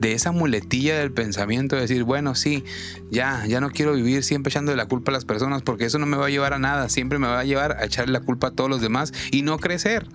de 0.00 0.12
esa 0.12 0.30
muletilla 0.30 0.98
del 0.98 1.10
pensamiento 1.10 1.74
de 1.74 1.80
decir, 1.82 2.04
bueno, 2.04 2.34
sí, 2.34 2.62
ya, 3.10 3.46
ya 3.46 3.62
no 3.62 3.70
quiero 3.70 3.94
vivir 3.94 4.24
siempre 4.24 4.50
echando 4.50 4.76
la 4.76 4.84
culpa 4.84 5.10
a 5.10 5.14
las 5.14 5.24
personas 5.24 5.62
porque 5.62 5.86
eso 5.86 5.98
no 5.98 6.04
me 6.04 6.18
va 6.18 6.26
a 6.26 6.28
llevar 6.28 6.52
a 6.52 6.58
nada, 6.58 6.90
siempre 6.90 7.18
me 7.18 7.26
va 7.26 7.40
a 7.40 7.44
llevar 7.44 7.78
a 7.78 7.84
echarle 7.86 8.12
la 8.12 8.20
culpa 8.20 8.48
a 8.48 8.50
todos 8.50 8.68
los 8.68 8.82
demás 8.82 9.14
y 9.30 9.40
no 9.40 9.56
crecer 9.58 10.06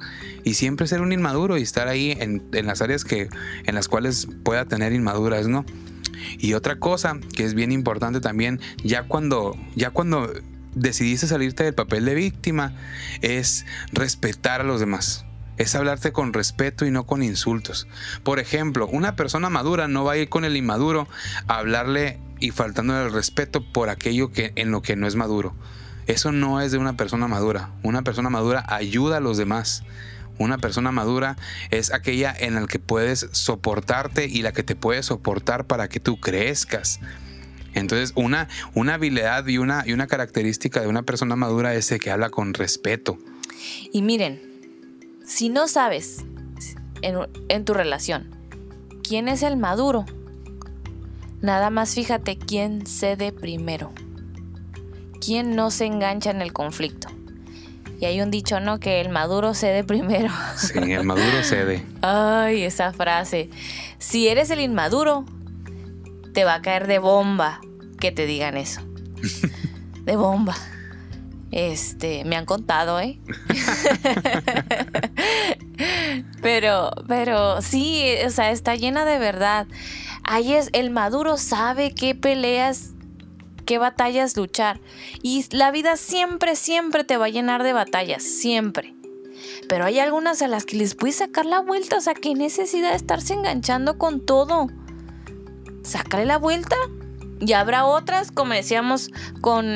y 0.44 0.54
siempre 0.54 0.86
ser 0.86 1.02
un 1.02 1.12
inmaduro 1.14 1.58
y 1.58 1.64
estar 1.64 1.88
ahí 1.88 2.16
en, 2.20 2.44
en 2.54 2.68
las 2.68 2.84
áreas 2.84 3.04
que 3.04 3.30
en 3.66 3.74
las 3.74 3.88
cuales 3.88 4.28
pueda 4.44 4.66
tener 4.66 4.94
inmaduras, 4.94 5.48
¿no? 5.48 5.66
Y 6.38 6.54
otra 6.54 6.78
cosa 6.78 7.20
que 7.36 7.44
es 7.44 7.56
bien 7.56 7.72
importante 7.72 8.22
también, 8.22 8.60
ya 8.84 9.08
cuando, 9.08 9.58
ya 9.76 9.90
cuando 9.90 10.32
decidiste 10.76 11.28
salirte 11.28 11.64
del 11.64 11.74
papel 11.74 12.06
de 12.06 12.16
víctima, 12.16 12.74
es 13.22 13.66
respetar 13.92 14.62
a 14.62 14.66
los 14.66 14.80
demás. 14.80 15.26
Es 15.58 15.76
hablarte 15.76 16.12
con 16.12 16.34
respeto 16.34 16.86
y 16.86 16.92
no 16.92 17.06
con 17.06 17.22
insultos. 17.22 17.88
Por 18.24 18.40
ejemplo, 18.40 18.88
una 18.88 19.16
persona 19.16 19.50
madura 19.50 19.88
no 19.88 20.04
va 20.04 20.14
a 20.14 20.18
ir 20.18 20.30
con 20.30 20.44
el 20.44 20.58
inmaduro 20.58 21.08
a 21.48 21.58
hablarle 21.58 22.20
y 22.40 22.52
faltándole 22.52 23.06
el 23.06 23.14
respeto 23.14 23.64
por 23.72 23.90
aquello 23.90 24.32
que 24.32 24.54
en 24.56 24.72
lo 24.72 24.82
que 24.82 24.96
no 24.96 25.08
es 25.08 25.16
maduro. 25.16 25.54
Eso 26.08 26.32
no 26.32 26.62
es 26.62 26.72
de 26.72 26.80
una 26.80 26.98
persona 26.98 27.28
madura. 27.28 27.70
Una 27.84 28.02
persona 28.02 28.30
madura 28.30 28.66
ayuda 28.68 29.18
a 29.18 29.22
los 29.22 29.38
demás. 29.38 29.84
Una 30.40 30.58
persona 30.58 30.92
madura 30.92 31.38
es 31.70 31.94
aquella 31.94 32.34
en 32.36 32.56
la 32.56 32.66
que 32.66 32.80
puedes 32.80 33.28
soportarte 33.32 34.26
y 34.26 34.42
la 34.42 34.54
que 34.54 34.64
te 34.64 34.76
puede 34.76 35.04
soportar 35.04 35.66
para 35.66 35.88
que 35.88 36.00
tú 36.00 36.20
crezcas. 36.20 37.00
Entonces, 37.74 38.12
una, 38.16 38.48
una 38.74 38.96
habilidad 38.96 39.48
y 39.48 39.58
una, 39.58 39.84
y 39.86 39.94
una 39.94 40.08
característica 40.08 40.82
de 40.82 40.88
una 40.88 41.04
persona 41.04 41.36
madura 41.36 41.74
es 41.74 41.92
el 41.92 42.00
que 42.00 42.12
habla 42.12 42.30
con 42.30 42.54
respeto. 42.54 43.18
Y 43.92 44.02
miren, 44.02 44.42
si 45.26 45.50
no 45.50 45.68
sabes 45.68 46.26
en, 47.02 47.18
en 47.50 47.66
tu 47.66 47.74
relación 47.74 48.36
quién 49.04 49.28
es 49.28 49.44
el 49.44 49.58
maduro, 49.58 50.06
nada 51.42 51.70
más 51.70 51.96
fíjate 51.96 52.38
quién 52.38 52.86
cede 52.86 53.32
primero, 53.32 53.92
quién 55.20 55.56
no 55.56 55.72
se 55.72 55.86
engancha 55.86 56.32
en 56.32 56.42
el 56.42 56.54
conflicto. 56.54 57.08
Y 58.02 58.06
hay 58.06 58.20
un 58.20 58.32
dicho, 58.32 58.60
¿no? 58.60 58.80
Que 58.80 59.00
el 59.00 59.10
maduro 59.10 59.54
cede 59.54 59.84
primero. 59.84 60.34
Sí, 60.58 60.80
el 60.80 61.04
maduro 61.04 61.44
cede. 61.44 61.86
Ay, 62.02 62.64
esa 62.64 62.94
frase. 62.94 63.52
Si 64.00 64.28
eres 64.28 64.50
el 64.50 64.60
inmaduro, 64.60 65.24
te 66.34 66.44
va 66.44 66.56
a 66.56 66.62
caer 66.62 66.88
de 66.88 67.00
bomba 67.00 67.62
que 68.00 68.12
te 68.12 68.26
digan 68.26 68.58
eso. 68.58 68.82
De 70.04 70.16
bomba. 70.16 70.56
Este, 71.52 72.24
me 72.24 72.38
han 72.38 72.46
contado, 72.46 73.00
¿eh? 73.00 73.20
pero, 76.42 76.92
pero 77.08 77.62
sí, 77.62 78.06
o 78.26 78.30
sea, 78.30 78.52
está 78.52 78.76
llena 78.76 79.06
de 79.06 79.20
verdad. 79.20 79.68
Ahí 80.24 80.54
es, 80.54 80.70
el 80.74 80.92
maduro 80.92 81.38
sabe 81.38 81.94
qué 81.94 82.16
peleas, 82.16 82.92
qué 83.66 83.78
batallas 83.78 84.38
luchar. 84.38 84.80
Y 85.22 85.46
la 85.52 85.72
vida 85.72 85.98
siempre, 85.98 86.56
siempre 86.56 87.04
te 87.04 87.18
va 87.18 87.26
a 87.26 87.30
llenar 87.30 87.64
de 87.64 87.74
batallas, 87.74 88.24
siempre. 88.24 88.96
Pero 89.68 89.86
hay 89.86 90.00
algunas 90.00 90.42
a 90.42 90.48
las 90.48 90.66
que 90.66 90.78
les 90.78 90.96
puedes 90.96 91.18
sacar 91.18 91.46
la 91.46 91.60
vuelta, 91.60 91.98
o 91.98 92.02
sea, 92.02 92.14
qué 92.14 92.34
necesidad 92.34 92.92
de 92.92 92.96
estarse 92.96 93.34
enganchando 93.34 93.98
con 93.98 94.26
todo. 94.26 94.68
Sácale 95.84 96.26
la 96.26 96.38
vuelta. 96.38 96.76
Y 97.40 97.54
habrá 97.54 97.86
otras, 97.86 98.32
como 98.32 98.54
decíamos, 98.54 99.10
con, 99.42 99.68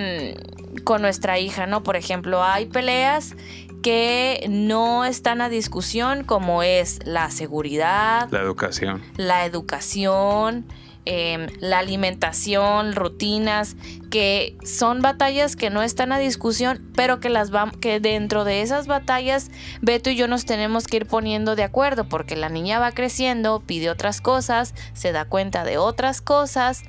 con 0.84 1.02
nuestra 1.02 1.40
hija, 1.40 1.66
¿no? 1.66 1.82
Por 1.82 1.96
ejemplo, 1.96 2.44
hay 2.44 2.68
peleas 2.68 3.36
que 3.82 4.46
no 4.50 5.04
están 5.06 5.42
a 5.42 5.50
discusión, 5.50 6.24
como 6.24 6.62
es 6.64 7.00
la 7.06 7.30
seguridad, 7.32 8.28
La 8.32 8.42
educación. 8.42 9.02
la 9.18 9.46
educación, 9.46 10.66
eh, 11.06 11.48
la 11.60 11.80
alimentación, 11.80 12.94
rutinas, 12.94 13.76
que 14.10 14.58
son 14.66 15.02
batallas 15.02 15.56
que 15.56 15.70
no 15.70 15.84
están 15.84 16.12
a 16.12 16.18
discusión, 16.18 16.90
pero 16.96 17.20
que 17.20 17.30
las 17.30 17.52
vam- 17.52 17.78
que 17.80 18.00
dentro 18.00 18.44
de 18.44 18.62
esas 18.62 18.88
batallas 18.88 19.52
Beto 19.82 20.10
y 20.10 20.16
yo 20.16 20.28
nos 20.28 20.46
tenemos 20.46 20.88
que 20.88 20.98
ir 20.98 21.06
poniendo 21.06 21.56
de 21.56 21.64
acuerdo, 21.64 22.10
porque 22.10 22.36
la 22.36 22.50
niña 22.50 22.80
va 22.80 22.92
creciendo, 22.92 23.62
pide 23.66 23.90
otras 23.90 24.22
cosas, 24.22 24.74
se 24.94 25.12
da 25.12 25.26
cuenta 25.26 25.64
de 25.64 25.78
otras 25.78 26.22
cosas, 26.22 26.84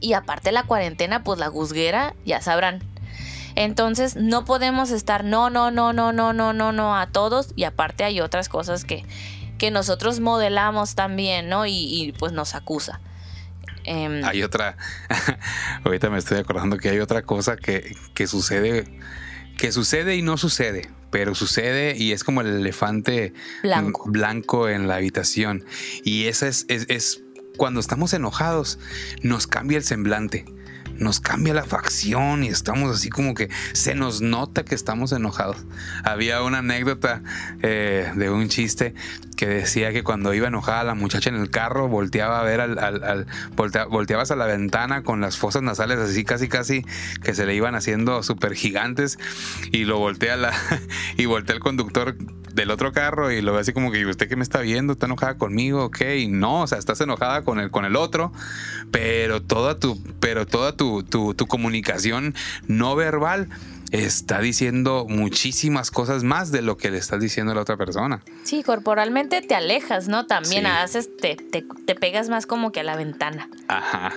y 0.00 0.12
aparte 0.12 0.52
la 0.52 0.62
cuarentena, 0.62 1.24
pues 1.24 1.38
la 1.38 1.48
guzguera, 1.48 2.14
ya 2.24 2.40
sabrán. 2.40 2.82
Entonces 3.56 4.14
no 4.14 4.44
podemos 4.44 4.92
estar 4.92 5.24
no, 5.24 5.50
no, 5.50 5.72
no, 5.72 5.92
no, 5.92 6.12
no, 6.12 6.32
no, 6.32 6.52
no, 6.52 6.70
no 6.72 6.96
a 6.96 7.08
todos, 7.08 7.52
y 7.56 7.64
aparte 7.64 8.04
hay 8.04 8.20
otras 8.20 8.48
cosas 8.48 8.84
que, 8.84 9.04
que 9.58 9.72
nosotros 9.72 10.20
modelamos 10.20 10.94
también, 10.94 11.48
¿no? 11.48 11.66
Y, 11.66 11.72
y, 11.74 12.12
pues 12.12 12.32
nos 12.32 12.54
acusa. 12.54 13.00
Em, 13.88 14.22
Hay 14.24 14.42
otra, 14.42 14.76
ahorita 15.84 16.10
me 16.10 16.18
estoy 16.18 16.38
acordando 16.38 16.76
que 16.76 16.90
hay 16.90 16.98
otra 16.98 17.22
cosa 17.22 17.56
que, 17.56 17.96
que 18.14 18.26
sucede, 18.26 18.84
que 19.56 19.72
sucede 19.72 20.14
y 20.14 20.22
no 20.22 20.36
sucede, 20.36 20.90
pero 21.10 21.34
sucede 21.34 21.96
y 21.96 22.12
es 22.12 22.22
como 22.22 22.42
el 22.42 22.48
elefante 22.48 23.32
Blanco. 23.62 24.04
blanco 24.10 24.68
en 24.68 24.88
la 24.88 24.96
habitación. 24.96 25.64
Y 26.04 26.26
esa 26.26 26.48
es, 26.48 26.66
es, 26.68 26.84
es 26.90 27.22
cuando 27.56 27.80
estamos 27.80 28.12
enojados, 28.12 28.78
nos 29.22 29.46
cambia 29.46 29.78
el 29.78 29.84
semblante. 29.84 30.44
Nos 30.96 31.20
cambia 31.20 31.54
la 31.54 31.62
facción 31.64 32.42
y 32.42 32.48
estamos 32.48 32.94
así 32.94 33.08
como 33.08 33.32
que 33.34 33.48
se 33.72 33.94
nos 33.94 34.20
nota 34.20 34.64
que 34.64 34.74
estamos 34.74 35.12
enojados. 35.12 35.56
Había 36.02 36.42
una 36.42 36.58
anécdota 36.58 37.22
eh, 37.62 38.10
de 38.16 38.30
un 38.30 38.48
chiste 38.48 38.94
que 39.38 39.46
decía 39.46 39.92
que 39.92 40.02
cuando 40.02 40.34
iba 40.34 40.48
enojada 40.48 40.82
la 40.82 40.94
muchacha 40.94 41.30
en 41.30 41.36
el 41.36 41.48
carro 41.48 41.86
volteaba 41.86 42.40
a 42.40 42.42
ver 42.42 42.60
al, 42.60 42.76
al- 42.80 43.04
al- 43.04 43.26
voltea- 43.54 43.86
volteabas 43.86 44.32
a 44.32 44.36
la 44.36 44.46
ventana 44.46 45.04
con 45.04 45.20
las 45.20 45.38
fosas 45.38 45.62
nasales 45.62 46.00
así 46.00 46.24
casi 46.24 46.48
casi 46.48 46.84
que 47.22 47.34
se 47.34 47.46
le 47.46 47.54
iban 47.54 47.76
haciendo 47.76 48.24
súper 48.24 48.54
gigantes 48.54 49.16
y 49.70 49.84
lo 49.84 49.98
voltea 50.00 50.36
la 50.36 50.52
y 51.16 51.26
voltea 51.26 51.54
el 51.54 51.60
conductor 51.62 52.16
del 52.52 52.72
otro 52.72 52.90
carro 52.92 53.30
y 53.30 53.40
lo 53.40 53.52
ve 53.52 53.60
así 53.60 53.72
como 53.72 53.92
que 53.92 54.04
usted 54.06 54.28
que 54.28 54.34
me 54.34 54.42
está 54.42 54.58
viendo 54.60 54.94
está 54.94 55.06
enojada 55.06 55.38
conmigo 55.38 55.84
ok 55.84 56.00
no 56.28 56.62
o 56.62 56.66
sea 56.66 56.78
estás 56.78 57.00
enojada 57.00 57.42
con 57.42 57.60
el 57.60 57.70
con 57.70 57.84
el 57.84 57.94
otro 57.94 58.32
pero 58.90 59.40
toda 59.40 59.78
tu 59.78 60.02
pero 60.18 60.46
toda 60.46 60.76
tu, 60.76 61.04
tu, 61.04 61.34
tu 61.34 61.46
comunicación 61.46 62.34
no 62.66 62.96
verbal 62.96 63.48
está 63.90 64.40
diciendo 64.40 65.06
muchísimas 65.08 65.90
cosas 65.90 66.22
más 66.22 66.50
de 66.52 66.60
lo 66.62 66.76
que 66.76 66.90
le 66.90 66.98
estás 66.98 67.20
diciendo 67.20 67.52
a 67.52 67.54
la 67.54 67.62
otra 67.62 67.76
persona 67.76 68.22
sí, 68.44 68.62
corporalmente 68.62 69.40
te 69.40 69.54
alejas, 69.54 70.08
¿no? 70.08 70.26
También 70.26 70.64
Sí. 70.64 70.70
haces, 70.70 71.16
te, 71.16 71.36
te, 71.36 71.64
te 71.86 71.94
pegas 71.94 72.28
más 72.28 72.46
como 72.46 72.70
que 72.72 72.80
a 72.80 72.84
la 72.84 72.96
ventana. 72.96 73.48
Ajá. 73.68 74.12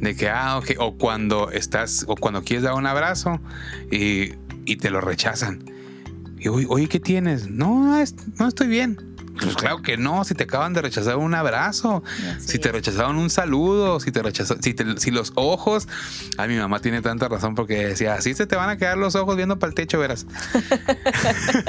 De 0.00 0.16
que, 0.16 0.28
ah, 0.28 0.58
ok. 0.58 0.72
O 0.78 0.96
cuando 0.98 1.50
estás, 1.52 2.04
o 2.08 2.16
cuando 2.16 2.42
quieres 2.42 2.64
dar 2.64 2.74
un 2.74 2.86
abrazo 2.86 3.40
y, 3.90 4.32
y 4.64 4.76
te 4.76 4.90
lo 4.90 5.00
rechazan. 5.00 5.64
Y, 6.38 6.48
oye, 6.48 6.88
¿qué 6.88 6.98
tienes? 6.98 7.48
No, 7.48 7.94
no 8.38 8.48
estoy 8.48 8.66
bien. 8.66 9.11
Pues 9.40 9.56
claro 9.56 9.82
que 9.82 9.96
no, 9.96 10.24
si 10.24 10.34
te 10.34 10.44
acaban 10.44 10.72
de 10.72 10.82
rechazar 10.82 11.16
un 11.16 11.34
abrazo, 11.34 12.02
Así 12.36 12.48
si 12.48 12.58
te 12.58 12.70
rechazaron 12.70 13.16
un 13.16 13.30
saludo, 13.30 13.98
si 13.98 14.12
te 14.12 14.22
rechazaron, 14.22 14.62
si, 14.62 14.74
te- 14.74 14.98
si 14.98 15.10
los 15.10 15.32
ojos, 15.36 15.88
ay, 16.38 16.48
mi 16.48 16.56
mamá 16.56 16.80
tiene 16.80 17.00
tanta 17.02 17.28
razón 17.28 17.54
porque 17.54 17.86
decía, 17.88 18.14
así 18.14 18.34
se 18.34 18.46
te 18.46 18.56
van 18.56 18.68
a 18.68 18.76
quedar 18.76 18.98
los 18.98 19.14
ojos 19.14 19.36
viendo 19.36 19.58
para 19.58 19.70
el 19.70 19.74
techo, 19.74 19.98
verás. 19.98 20.26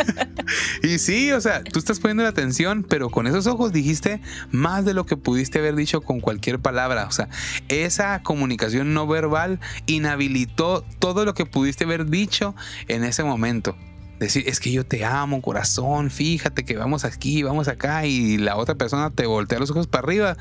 y 0.84 1.00
sí, 1.00 1.32
o 1.32 1.41
sea, 1.41 1.63
tú 1.63 1.79
estás 1.79 2.00
poniendo 2.00 2.24
la 2.24 2.29
atención, 2.29 2.84
pero 2.88 3.10
con 3.10 3.27
esos 3.27 3.48
ojos 3.48 3.72
dijiste 3.72 4.22
más 4.51 4.86
de 4.86 4.93
lo 4.93 5.05
que 5.05 5.17
pudiste 5.17 5.60
haber 5.60 5.75
dicho 5.75 6.01
con 6.01 6.20
cualquier 6.20 6.60
palabra. 6.60 7.05
O 7.08 7.12
sea, 7.12 7.29
esa 7.70 8.22
comunicación 8.24 8.93
no 8.93 9.08
verbal 9.08 9.60
inhabilitó 9.86 10.84
todo 11.00 11.25
lo 11.25 11.34
que 11.34 11.46
pudiste 11.46 11.86
haber 11.86 12.10
dicho 12.10 12.55
en 12.88 13.03
ese 13.03 13.24
momento. 13.24 13.75
Decir, 14.20 14.43
es 14.48 14.60
que 14.60 14.72
yo 14.72 14.86
te 14.86 15.03
amo, 15.03 15.41
corazón, 15.41 16.10
fíjate 16.10 16.63
que 16.63 16.77
vamos 16.77 17.03
aquí, 17.03 17.43
vamos 17.43 17.67
acá, 17.67 18.05
y 18.05 18.38
la 18.38 18.55
otra 18.55 18.75
persona 18.75 19.10
te 19.10 19.25
voltea 19.25 19.60
los 19.60 19.72
ojos 19.72 19.88
para 19.88 20.05
arriba. 20.05 20.38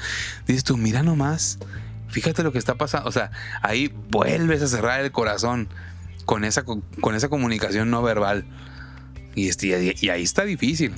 Dices 0.46 0.62
tú, 0.62 0.76
mira 0.76 1.02
nomás, 1.02 1.58
fíjate 2.08 2.42
lo 2.42 2.52
que 2.52 2.58
está 2.58 2.74
pasando. 2.76 3.08
O 3.08 3.12
sea, 3.12 3.30
ahí 3.62 3.92
vuelves 4.10 4.62
a 4.62 4.68
cerrar 4.68 5.00
el 5.00 5.10
corazón 5.10 5.68
con 6.26 6.44
esa, 6.44 6.64
co- 6.64 6.82
con 7.00 7.14
esa 7.16 7.28
comunicación 7.28 7.90
no 7.90 8.02
verbal. 8.02 8.44
Y, 9.34 9.48
este- 9.48 9.94
y 10.00 10.08
ahí 10.10 10.22
está 10.22 10.44
difícil. 10.44 10.92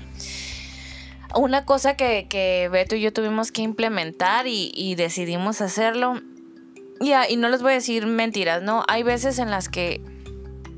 Una 1.35 1.64
cosa 1.64 1.97
que, 1.97 2.26
que 2.28 2.69
Beto 2.71 2.97
y 2.97 3.00
yo 3.00 3.12
tuvimos 3.12 3.50
que 3.50 3.62
implementar 3.62 4.47
y, 4.47 4.73
y 4.75 4.95
decidimos 4.95 5.61
hacerlo, 5.61 6.21
ya, 7.00 7.28
y 7.31 7.37
no 7.37 7.49
les 7.49 7.62
voy 7.62 7.73
a 7.73 7.75
decir 7.76 8.07
mentiras, 8.07 8.62
¿no? 8.62 8.85
Hay 8.88 9.02
veces 9.02 9.38
en 9.38 9.50
las 9.50 9.69
que 9.69 10.00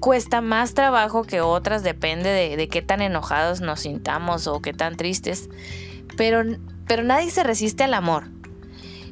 cuesta 0.00 0.40
más 0.40 0.74
trabajo 0.74 1.24
que 1.24 1.40
otras, 1.40 1.82
depende 1.82 2.30
de, 2.30 2.56
de 2.56 2.68
qué 2.68 2.82
tan 2.82 3.02
enojados 3.02 3.60
nos 3.60 3.80
sintamos 3.80 4.46
o 4.46 4.60
qué 4.60 4.72
tan 4.72 4.96
tristes, 4.96 5.48
pero, 6.16 6.42
pero 6.86 7.02
nadie 7.02 7.30
se 7.30 7.42
resiste 7.42 7.84
al 7.84 7.94
amor. 7.94 8.24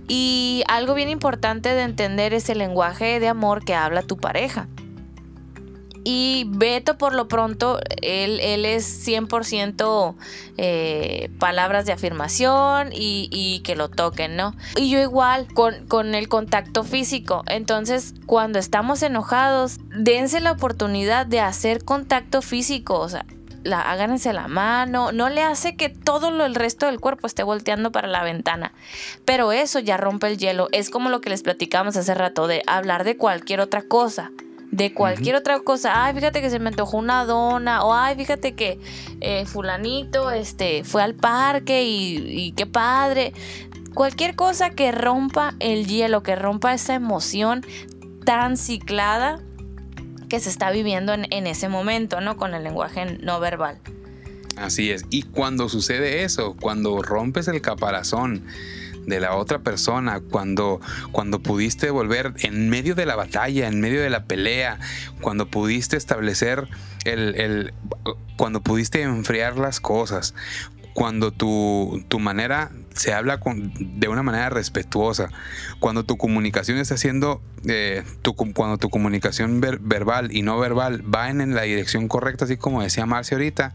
Y 0.06 0.64
algo 0.68 0.94
bien 0.94 1.08
importante 1.08 1.70
de 1.70 1.82
entender 1.82 2.34
es 2.34 2.48
el 2.50 2.58
lenguaje 2.58 3.20
de 3.20 3.28
amor 3.28 3.64
que 3.64 3.74
habla 3.74 4.02
tu 4.02 4.18
pareja. 4.18 4.68
Y 6.04 6.44
Beto, 6.48 6.98
por 6.98 7.14
lo 7.14 7.28
pronto, 7.28 7.80
él, 8.02 8.38
él 8.40 8.66
es 8.66 9.08
100% 9.08 10.14
eh, 10.58 11.30
palabras 11.38 11.86
de 11.86 11.92
afirmación 11.92 12.90
y, 12.92 13.60
que 13.64 13.74
lo 13.74 13.88
toquen, 13.88 14.36
¿no? 14.36 14.54
Y 14.76 14.90
yo 14.90 15.00
igual, 15.00 15.48
con, 15.54 15.86
con, 15.86 16.14
el 16.14 16.28
contacto 16.28 16.84
físico. 16.84 17.42
Entonces, 17.46 18.12
cuando 18.26 18.58
estamos 18.58 19.02
enojados, 19.02 19.78
dense 19.96 20.40
la 20.40 20.52
oportunidad 20.52 21.24
de 21.24 21.40
hacer 21.40 21.82
contacto 21.84 22.42
físico. 22.42 22.98
O 23.00 23.08
sea, 23.08 23.24
la, 23.62 23.96
la 23.96 24.48
mano, 24.48 25.10
no 25.10 25.30
le 25.30 25.42
hace 25.42 25.74
que 25.74 25.88
todo 25.88 26.30
lo, 26.30 26.44
el 26.44 26.54
resto 26.54 26.84
del 26.84 27.00
cuerpo 27.00 27.26
esté 27.26 27.42
volteando 27.42 27.92
para 27.92 28.08
la 28.08 28.22
ventana. 28.22 28.72
Pero 29.24 29.52
eso 29.52 29.78
ya 29.78 29.96
rompe 29.96 30.26
el 30.26 30.36
hielo. 30.36 30.68
Es 30.72 30.90
como 30.90 31.08
lo 31.08 31.22
que 31.22 31.30
les 31.30 31.42
platicamos 31.42 31.96
hace 31.96 32.14
rato 32.14 32.46
de 32.46 32.62
hablar 32.66 33.04
de 33.04 33.16
cualquier 33.16 33.60
otra 33.60 33.80
cosa 33.80 34.30
de 34.76 34.92
cualquier 34.92 35.34
uh 35.34 35.38
-huh. 35.38 35.40
otra 35.40 35.60
cosa. 35.60 36.04
Ay, 36.04 36.14
fíjate 36.14 36.40
que 36.40 36.50
se 36.50 36.58
me 36.58 36.68
antojó 36.68 36.98
una 36.98 37.24
dona. 37.24 37.84
O 37.84 37.94
ay, 37.94 38.16
fíjate 38.16 38.54
que 38.54 38.78
eh, 39.20 39.46
fulanito 39.46 40.30
este, 40.30 40.84
fue 40.84 41.02
al 41.02 41.14
parque 41.14 41.84
y, 41.84 42.16
y, 42.16 42.52
qué 42.52 42.66
padre. 42.66 43.32
Cualquier 43.94 44.34
cosa 44.34 44.70
que 44.70 44.90
rompa 44.90 45.54
el 45.60 45.86
hielo, 45.86 46.22
que 46.22 46.34
rompa 46.34 46.74
esa 46.74 46.94
emoción 46.94 47.64
tan 48.24 48.56
ciclada 48.56 49.38
que 50.28 50.40
se 50.40 50.50
está 50.50 50.70
viviendo 50.72 51.12
en, 51.12 51.26
en 51.30 51.46
ese 51.46 51.68
momento, 51.68 52.20
¿no? 52.20 52.36
Con 52.36 52.54
el 52.54 52.64
lenguaje 52.64 53.18
no 53.22 53.38
verbal. 53.38 53.78
Así 54.56 54.90
es. 54.90 55.04
Y 55.10 55.22
cuando 55.22 55.68
sucede 55.68 56.24
eso, 56.24 56.56
cuando 56.60 57.00
rompes 57.02 57.46
el 57.46 57.60
caparazón, 57.60 58.44
de 59.06 59.20
la 59.20 59.34
otra 59.36 59.60
persona, 59.60 60.20
cuando, 60.20 60.80
cuando 61.12 61.40
pudiste 61.40 61.90
volver 61.90 62.34
en 62.38 62.68
medio 62.70 62.94
de 62.94 63.06
la 63.06 63.16
batalla, 63.16 63.68
en 63.68 63.80
medio 63.80 64.00
de 64.02 64.10
la 64.10 64.24
pelea, 64.24 64.78
cuando 65.20 65.46
pudiste 65.46 65.96
establecer 65.96 66.68
el, 67.04 67.34
el 67.36 67.74
cuando 68.36 68.62
pudiste 68.62 69.02
enfriar 69.02 69.56
las 69.56 69.80
cosas, 69.80 70.34
cuando 70.94 71.32
tu, 71.32 72.04
tu 72.08 72.20
manera 72.20 72.70
se 72.94 73.12
habla 73.12 73.40
con, 73.40 73.72
de 73.98 74.08
una 74.08 74.22
manera 74.22 74.48
respetuosa, 74.50 75.28
cuando 75.80 76.04
tu 76.04 76.16
comunicación 76.16 76.78
está 76.78 76.94
haciendo, 76.94 77.42
eh, 77.66 78.04
tu, 78.22 78.34
cuando 78.34 78.78
tu 78.78 78.88
comunicación 78.88 79.60
ver, 79.60 79.80
verbal 79.80 80.34
y 80.34 80.42
no 80.42 80.58
verbal 80.58 81.02
va 81.12 81.28
en, 81.28 81.40
en 81.40 81.54
la 81.54 81.62
dirección 81.62 82.06
correcta, 82.06 82.44
así 82.44 82.56
como 82.56 82.82
decía 82.82 83.04
Marcia 83.06 83.36
ahorita, 83.36 83.74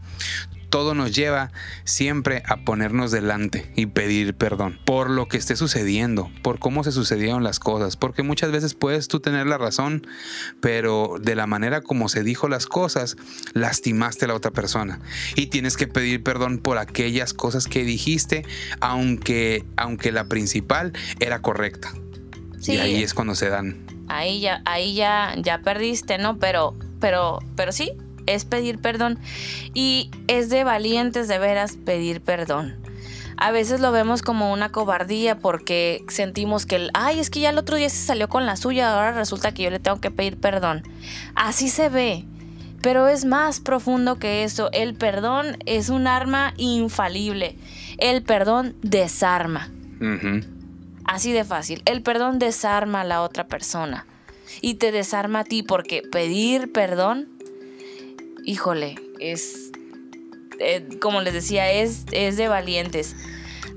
todo 0.70 0.94
nos 0.94 1.14
lleva 1.14 1.52
siempre 1.84 2.42
a 2.46 2.58
ponernos 2.64 3.10
delante 3.10 3.70
y 3.76 3.86
pedir 3.86 4.34
perdón 4.34 4.78
por 4.86 5.10
lo 5.10 5.26
que 5.26 5.36
esté 5.36 5.56
sucediendo, 5.56 6.30
por 6.42 6.58
cómo 6.58 6.84
se 6.84 6.92
sucedieron 6.92 7.42
las 7.42 7.58
cosas, 7.58 7.96
porque 7.96 8.22
muchas 8.22 8.52
veces 8.52 8.74
puedes 8.74 9.08
tú 9.08 9.20
tener 9.20 9.46
la 9.46 9.58
razón, 9.58 10.06
pero 10.60 11.16
de 11.20 11.34
la 11.34 11.46
manera 11.46 11.80
como 11.80 12.08
se 12.08 12.22
dijo 12.22 12.48
las 12.48 12.66
cosas, 12.66 13.16
lastimaste 13.52 14.24
a 14.24 14.28
la 14.28 14.34
otra 14.34 14.52
persona 14.52 15.00
y 15.36 15.46
tienes 15.46 15.76
que 15.76 15.86
pedir 15.86 16.22
perdón 16.22 16.58
por 16.58 16.78
aquellas 16.78 17.34
cosas 17.34 17.66
que 17.66 17.84
dijiste, 17.84 18.44
aunque, 18.80 19.64
aunque 19.76 20.12
la 20.12 20.24
principal 20.24 20.92
era 21.18 21.42
correcta. 21.42 21.92
Sí. 22.60 22.74
Y 22.74 22.78
ahí 22.78 23.02
es 23.02 23.14
cuando 23.14 23.34
se 23.34 23.48
dan. 23.48 23.86
Ahí 24.08 24.40
ya, 24.40 24.62
ahí 24.64 24.94
ya, 24.94 25.34
ya 25.38 25.60
perdiste, 25.60 26.18
¿no? 26.18 26.38
Pero, 26.38 26.74
pero, 27.00 27.38
pero 27.56 27.72
sí, 27.72 27.92
es 28.34 28.44
pedir 28.44 28.78
perdón. 28.78 29.18
Y 29.74 30.10
es 30.26 30.48
de 30.48 30.64
valientes 30.64 31.28
de 31.28 31.38
veras 31.38 31.76
pedir 31.76 32.20
perdón. 32.20 32.76
A 33.40 33.52
veces 33.52 33.80
lo 33.80 33.90
vemos 33.90 34.20
como 34.20 34.52
una 34.52 34.70
cobardía 34.70 35.38
porque 35.38 36.04
sentimos 36.08 36.66
que, 36.66 36.76
el, 36.76 36.90
ay, 36.92 37.20
es 37.20 37.30
que 37.30 37.40
ya 37.40 37.48
el 37.48 37.58
otro 37.58 37.78
día 37.78 37.88
se 37.88 38.04
salió 38.04 38.28
con 38.28 38.44
la 38.44 38.54
suya, 38.54 38.92
ahora 38.92 39.12
resulta 39.12 39.52
que 39.52 39.62
yo 39.62 39.70
le 39.70 39.78
tengo 39.78 39.98
que 39.98 40.10
pedir 40.10 40.38
perdón. 40.38 40.82
Así 41.34 41.70
se 41.70 41.88
ve. 41.88 42.26
Pero 42.82 43.08
es 43.08 43.24
más 43.24 43.60
profundo 43.60 44.18
que 44.18 44.44
eso. 44.44 44.68
El 44.72 44.94
perdón 44.94 45.56
es 45.64 45.88
un 45.88 46.06
arma 46.06 46.52
infalible. 46.58 47.56
El 47.96 48.22
perdón 48.22 48.76
desarma. 48.82 49.70
Uh 50.00 50.04
-huh. 50.04 50.46
Así 51.04 51.32
de 51.32 51.44
fácil. 51.44 51.82
El 51.86 52.02
perdón 52.02 52.38
desarma 52.38 53.00
a 53.00 53.04
la 53.04 53.22
otra 53.22 53.48
persona. 53.48 54.06
Y 54.60 54.74
te 54.74 54.92
desarma 54.92 55.40
a 55.40 55.44
ti 55.44 55.62
porque 55.62 56.02
pedir 56.02 56.72
perdón 56.72 57.28
híjole, 58.44 58.96
es, 59.18 59.70
eh, 60.58 60.86
como 61.00 61.20
les 61.20 61.34
decía, 61.34 61.70
es, 61.72 62.04
es 62.12 62.36
de 62.36 62.48
valientes. 62.48 63.16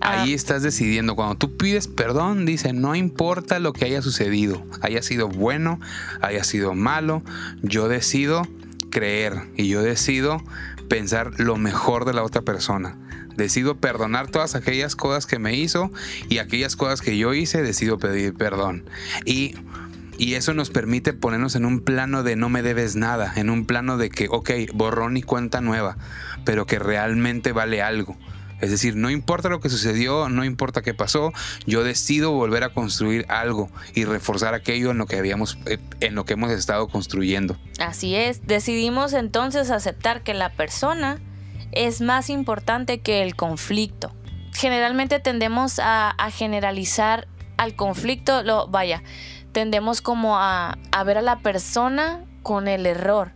Ahí 0.01 0.33
ah. 0.33 0.35
estás 0.35 0.63
decidiendo. 0.63 1.15
Cuando 1.15 1.35
tú 1.35 1.55
pides 1.55 1.87
perdón, 1.87 2.45
dice, 2.45 2.73
no 2.73 2.95
importa 2.95 3.59
lo 3.59 3.73
que 3.73 3.85
haya 3.85 4.01
sucedido, 4.01 4.65
haya 4.81 5.01
sido 5.01 5.29
bueno, 5.29 5.79
haya 6.21 6.43
sido 6.43 6.73
malo, 6.73 7.23
yo 7.61 7.87
decido 7.87 8.47
creer 8.89 9.49
y 9.55 9.69
yo 9.69 9.81
decido 9.81 10.43
pensar 10.89 11.39
lo 11.39 11.57
mejor 11.57 12.05
de 12.05 12.13
la 12.13 12.23
otra 12.23 12.41
persona. 12.41 12.97
Decido 13.35 13.77
perdonar 13.77 14.29
todas 14.29 14.53
aquellas 14.55 14.95
cosas 14.95 15.25
que 15.25 15.39
me 15.39 15.55
hizo 15.55 15.89
y 16.29 16.37
aquellas 16.37 16.75
cosas 16.75 17.01
que 17.01 17.17
yo 17.17 17.33
hice, 17.33 17.63
decido 17.63 17.97
pedir 17.97 18.33
perdón. 18.35 18.83
Y 19.25 19.55
y 20.17 20.35
eso 20.35 20.53
nos 20.53 20.69
permite 20.69 21.13
ponernos 21.13 21.55
en 21.55 21.65
un 21.65 21.81
plano 21.81 22.23
de 22.23 22.35
no 22.35 22.49
me 22.49 22.61
debes 22.61 22.95
nada, 22.95 23.33
en 23.35 23.49
un 23.49 23.65
plano 23.65 23.97
de 23.97 24.09
que, 24.09 24.27
ok, 24.29 24.51
borrón 24.73 25.17
y 25.17 25.21
cuenta 25.21 25.61
nueva, 25.61 25.97
pero 26.45 26.65
que 26.65 26.79
realmente 26.79 27.51
vale 27.51 27.81
algo. 27.81 28.17
Es 28.61 28.71
decir, 28.71 28.95
no 28.95 29.09
importa 29.09 29.49
lo 29.49 29.59
que 29.59 29.69
sucedió, 29.69 30.29
no 30.29 30.45
importa 30.45 30.81
qué 30.81 30.93
pasó, 30.93 31.33
yo 31.65 31.83
decido 31.83 32.31
volver 32.31 32.63
a 32.63 32.69
construir 32.69 33.25
algo 33.27 33.69
y 33.93 34.05
reforzar 34.05 34.53
aquello 34.53 34.91
en 34.91 34.97
lo 34.97 35.05
que 35.05 35.17
habíamos, 35.17 35.57
eh, 35.65 35.79
en 35.99 36.15
lo 36.15 36.23
que 36.23 36.33
hemos 36.33 36.49
estado 36.49 36.87
construyendo. 36.87 37.57
Así 37.79 38.15
es, 38.15 38.47
decidimos 38.47 39.11
entonces 39.11 39.69
aceptar 39.69 40.23
que 40.23 40.33
la 40.33 40.49
persona 40.49 41.19
es 41.73 41.99
más 41.99 42.29
importante 42.29 43.01
que 43.01 43.21
el 43.21 43.35
conflicto. 43.35 44.13
Generalmente 44.53 45.19
tendemos 45.19 45.79
a, 45.79 46.11
a 46.11 46.31
generalizar 46.31 47.27
al 47.57 47.75
conflicto, 47.75 48.43
lo, 48.43 48.67
vaya, 48.67 49.03
tendemos 49.53 50.01
como 50.01 50.37
a, 50.37 50.77
a, 50.91 51.03
ver 51.03 51.17
a 51.17 51.21
la 51.21 51.39
persona 51.39 52.25
con 52.41 52.67
el 52.67 52.85
error. 52.85 53.31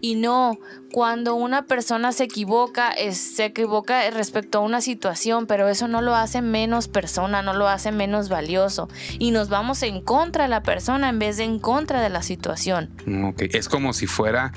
Y 0.00 0.16
no, 0.16 0.58
cuando 0.92 1.34
una 1.34 1.64
persona 1.64 2.12
se 2.12 2.24
equivoca, 2.24 2.92
se 3.12 3.46
equivoca 3.46 4.10
respecto 4.10 4.58
a 4.58 4.60
una 4.60 4.82
situación, 4.82 5.46
pero 5.46 5.66
eso 5.66 5.88
no 5.88 6.02
lo 6.02 6.14
hace 6.14 6.42
menos 6.42 6.88
persona, 6.88 7.40
no 7.40 7.54
lo 7.54 7.68
hace 7.68 7.90
menos 7.90 8.28
valioso. 8.28 8.90
Y 9.18 9.30
nos 9.30 9.48
vamos 9.48 9.82
en 9.82 10.02
contra 10.02 10.44
de 10.44 10.50
la 10.50 10.62
persona 10.62 11.08
en 11.08 11.18
vez 11.18 11.38
de 11.38 11.44
en 11.44 11.58
contra 11.58 12.02
de 12.02 12.10
la 12.10 12.20
situación. 12.20 12.90
Es 13.38 13.70
como 13.70 13.94
si 13.94 14.06
fuera, 14.06 14.52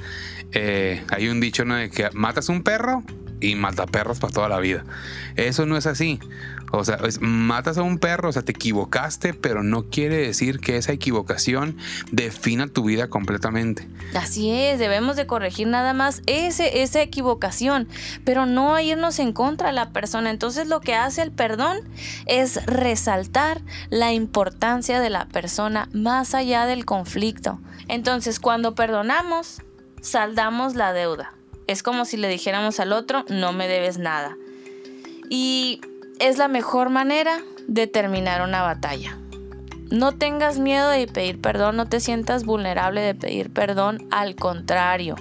eh, 0.51 1.05
hay 1.11 1.29
un 1.29 1.39
dicho 1.39 1.63
¿no? 1.63 1.75
de 1.75 1.89
que 1.89 2.09
matas 2.11 2.49
un 2.49 2.61
perro 2.61 3.03
y 3.39 3.55
mata 3.55 3.85
perros 3.85 4.19
para 4.19 4.33
toda 4.33 4.49
la 4.49 4.59
vida. 4.59 4.83
Eso 5.35 5.65
no 5.65 5.77
es 5.77 5.85
así. 5.85 6.19
O 6.71 6.83
sea, 6.83 6.99
matas 7.21 7.77
a 7.77 7.81
un 7.81 7.97
perro, 7.97 8.27
o 8.27 8.31
sea, 8.31 8.41
te 8.41 8.51
equivocaste, 8.51 9.33
pero 9.33 9.63
no 9.63 9.83
quiere 9.83 10.17
decir 10.17 10.59
que 10.59 10.75
esa 10.75 10.91
equivocación 10.91 11.77
defina 12.11 12.67
tu 12.67 12.83
vida 12.83 13.09
completamente. 13.09 13.87
Así 14.13 14.51
es, 14.51 14.77
debemos 14.77 15.15
de 15.15 15.27
corregir 15.27 15.67
nada 15.67 15.93
más 15.93 16.21
ese, 16.25 16.81
esa 16.81 17.01
equivocación, 17.01 17.87
pero 18.25 18.45
no 18.45 18.77
irnos 18.79 19.19
en 19.19 19.31
contra 19.31 19.67
de 19.67 19.73
la 19.73 19.91
persona. 19.91 20.29
Entonces 20.29 20.67
lo 20.67 20.81
que 20.81 20.93
hace 20.93 21.21
el 21.21 21.31
perdón 21.31 21.77
es 22.25 22.65
resaltar 22.65 23.61
la 23.89 24.11
importancia 24.11 24.99
de 24.99 25.09
la 25.09 25.25
persona 25.27 25.87
más 25.93 26.35
allá 26.35 26.65
del 26.65 26.83
conflicto. 26.83 27.61
Entonces 27.87 28.41
cuando 28.41 28.75
perdonamos, 28.75 29.61
saldamos 30.01 30.75
la 30.75 30.91
deuda. 30.91 31.33
Es 31.67 31.83
como 31.83 32.05
si 32.05 32.17
le 32.17 32.27
dijéramos 32.27 32.79
al 32.79 32.93
otro, 32.93 33.25
no 33.29 33.53
me 33.53 33.67
debes 33.67 33.97
nada. 33.97 34.37
Y 35.29 35.81
es 36.19 36.37
la 36.37 36.47
mejor 36.47 36.89
manera 36.89 37.41
de 37.67 37.87
terminar 37.87 38.41
una 38.41 38.61
batalla. 38.61 39.17
No 39.91 40.13
tengas 40.13 40.59
miedo 40.59 40.89
de 40.89 41.07
pedir 41.07 41.39
perdón, 41.39 41.77
no 41.77 41.87
te 41.87 41.99
sientas 41.99 42.43
vulnerable 42.43 43.01
de 43.01 43.15
pedir 43.15 43.51
perdón, 43.51 44.07
al 44.11 44.35
contrario. 44.35 45.15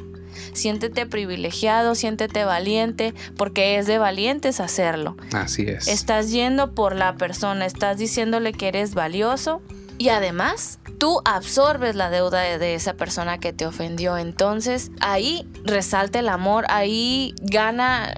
Siéntete 0.53 1.07
privilegiado, 1.07 1.95
siéntete 1.95 2.45
valiente, 2.45 3.15
porque 3.37 3.79
es 3.79 3.87
de 3.87 3.99
valientes 3.99 4.61
hacerlo. 4.61 5.17
Así 5.33 5.63
es. 5.63 5.89
Estás 5.89 6.31
yendo 6.31 6.75
por 6.75 6.95
la 6.95 7.17
persona, 7.17 7.65
estás 7.67 7.99
diciéndole 7.99 8.53
que 8.53 8.69
eres 8.69 8.95
valioso 8.95 9.63
y 9.99 10.09
además 10.11 10.79
tú 10.99 11.21
absorbes 11.25 11.95
la 11.95 12.11
deuda 12.11 12.41
de, 12.41 12.59
de, 12.59 12.75
esa 12.75 12.95
persona 12.95 13.39
que 13.39 13.53
te 13.53 13.67
ofendió. 13.67 14.17
Entonces 14.17 14.91
ahí 15.01 15.49
resalta 15.65 16.19
el 16.19 16.29
amor, 16.29 16.65
ahí 16.69 17.35
gana 17.43 18.15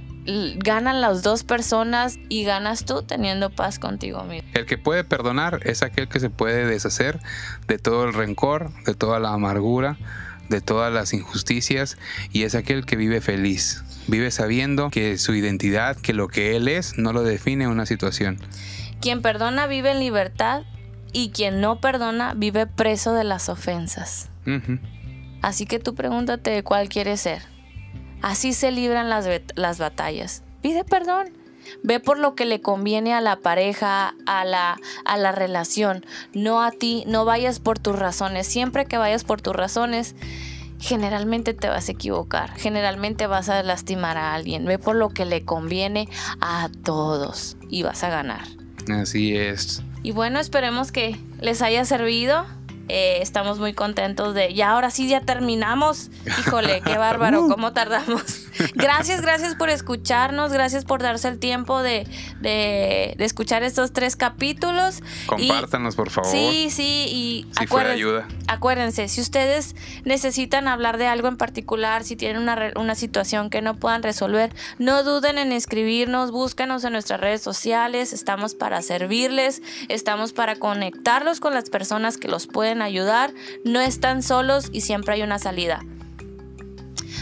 ganan 0.56 1.00
las 1.00 1.22
dos 1.22 1.42
personas 1.42 2.18
y 2.28 2.44
ganas 2.44 2.84
tú 2.84 3.02
teniendo 3.02 3.50
paz 3.50 3.78
contigo 3.78 4.24
mismo. 4.24 4.48
El 4.54 4.66
que 4.66 4.76
puede 4.76 5.04
perdonar 5.04 5.60
es 5.64 5.82
aquel 5.82 6.08
que 6.08 6.20
se 6.20 6.30
puede 6.30 6.66
deshacer 6.66 7.18
de 7.66 7.78
todo 7.78 8.04
el 8.04 8.12
rencor, 8.12 8.70
de 8.84 8.94
toda 8.94 9.20
la 9.20 9.32
amargura, 9.32 9.96
de 10.48 10.60
todas 10.60 10.92
las 10.92 11.12
injusticias 11.14 11.96
y 12.32 12.42
es 12.42 12.54
aquel 12.54 12.84
que 12.84 12.96
vive 12.96 13.20
feliz. 13.20 13.82
Vive 14.06 14.30
sabiendo 14.30 14.90
que 14.90 15.18
su 15.18 15.34
identidad, 15.34 15.96
que 15.96 16.12
lo 16.12 16.28
que 16.28 16.56
él 16.56 16.68
es, 16.68 16.98
no 16.98 17.12
lo 17.12 17.22
define 17.22 17.68
una 17.68 17.86
situación. 17.86 18.38
Quien 19.00 19.22
perdona 19.22 19.66
vive 19.66 19.92
en 19.92 20.00
libertad 20.00 20.64
y 21.12 21.30
quien 21.30 21.60
no 21.60 21.80
perdona 21.80 22.34
vive 22.34 22.66
preso 22.66 23.12
de 23.12 23.24
las 23.24 23.48
ofensas. 23.48 24.30
Así 25.42 25.66
que 25.66 25.78
tú 25.78 25.94
pregúntate 25.94 26.62
cuál 26.62 26.88
quieres 26.88 27.20
ser. 27.20 27.42
Así 28.22 28.52
se 28.52 28.70
libran 28.70 29.08
las, 29.08 29.28
las 29.54 29.78
batallas. 29.78 30.42
Pide 30.62 30.84
perdón. 30.84 31.36
Ve 31.82 32.00
por 32.00 32.18
lo 32.18 32.34
que 32.34 32.46
le 32.46 32.62
conviene 32.62 33.12
a 33.12 33.20
la 33.20 33.36
pareja, 33.36 34.14
a 34.26 34.44
la, 34.44 34.78
a 35.04 35.16
la 35.18 35.32
relación, 35.32 36.04
no 36.32 36.62
a 36.62 36.70
ti. 36.70 37.04
No 37.06 37.24
vayas 37.24 37.60
por 37.60 37.78
tus 37.78 37.96
razones. 37.96 38.46
Siempre 38.46 38.86
que 38.86 38.96
vayas 38.96 39.24
por 39.24 39.42
tus 39.42 39.54
razones, 39.54 40.16
generalmente 40.80 41.54
te 41.54 41.68
vas 41.68 41.88
a 41.88 41.92
equivocar. 41.92 42.54
Generalmente 42.56 43.26
vas 43.26 43.48
a 43.48 43.62
lastimar 43.62 44.16
a 44.16 44.34
alguien. 44.34 44.64
Ve 44.64 44.78
por 44.78 44.96
lo 44.96 45.10
que 45.10 45.26
le 45.26 45.44
conviene 45.44 46.08
a 46.40 46.70
todos 46.84 47.56
y 47.68 47.82
vas 47.82 48.02
a 48.02 48.08
ganar. 48.08 48.44
Así 48.88 49.36
es. 49.36 49.82
Y 50.02 50.12
bueno, 50.12 50.40
esperemos 50.40 50.92
que 50.92 51.18
les 51.40 51.62
haya 51.62 51.84
servido. 51.84 52.46
Eh, 52.88 53.18
estamos 53.20 53.58
muy 53.58 53.74
contentos 53.74 54.34
de... 54.34 54.54
Ya 54.54 54.70
ahora 54.70 54.90
sí, 54.90 55.08
ya 55.08 55.20
terminamos. 55.20 56.10
Híjole, 56.40 56.80
qué 56.80 56.96
bárbaro, 56.96 57.48
cómo 57.48 57.72
tardamos. 57.72 58.47
Gracias, 58.74 59.20
gracias 59.20 59.54
por 59.54 59.68
escucharnos, 59.70 60.52
gracias 60.52 60.84
por 60.84 61.02
darse 61.02 61.28
el 61.28 61.38
tiempo 61.38 61.82
de, 61.82 62.06
de- 62.40 63.14
de 63.16 63.24
escuchar 63.24 63.62
estos 63.62 63.92
tres 63.92 64.16
capítulos. 64.16 65.00
Y- 65.36 65.48
Compártanos, 65.48 65.96
por 65.96 66.10
favor. 66.10 66.30
Sí, 66.30 66.68
sí, 66.70 67.06
y 67.08 67.46
Si 67.58 67.64
acuérdense- 67.64 67.92
ayuda. 67.94 68.28
acuérdense, 68.46 69.08
si 69.08 69.20
ustedes 69.20 69.74
necesitan 70.04 70.68
hablar 70.68 70.98
de 70.98 71.06
algo 71.06 71.28
en 71.28 71.36
particular, 71.36 72.04
si 72.04 72.16
tienen 72.16 72.42
una, 72.42 72.72
una 72.76 72.94
situación 72.94 73.50
que 73.50 73.62
no 73.62 73.74
puedan 73.76 74.02
resolver, 74.02 74.52
no 74.78 75.02
duden 75.02 75.38
en 75.38 75.52
escribirnos, 75.52 76.30
búscanos 76.30 76.84
en 76.84 76.92
nuestras 76.92 77.20
redes 77.20 77.42
sociales, 77.42 78.12
estamos 78.12 78.54
para 78.54 78.82
servirles, 78.82 79.62
estamos 79.88 80.32
para 80.32 80.56
conectarlos 80.56 81.40
con 81.40 81.54
las 81.54 81.70
personas 81.70 82.16
que 82.18 82.28
los 82.28 82.46
pueden 82.46 82.82
ayudar, 82.82 83.32
no 83.64 83.80
están 83.80 84.22
solos 84.22 84.68
y 84.72 84.80
siempre 84.82 85.14
hay 85.14 85.22
una 85.22 85.38
salida. 85.38 85.80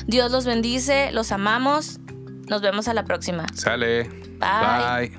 Dios 0.06 0.30
los 0.30 0.44
bendice, 0.44 1.10
los 1.12 1.32
amamos, 1.32 1.98
nos 2.48 2.62
vemos 2.62 2.86
a 2.86 2.94
la 2.94 3.04
próxima. 3.04 3.46
Sale. 3.54 4.04
Bye. 4.38 5.10
Bye. 5.10 5.18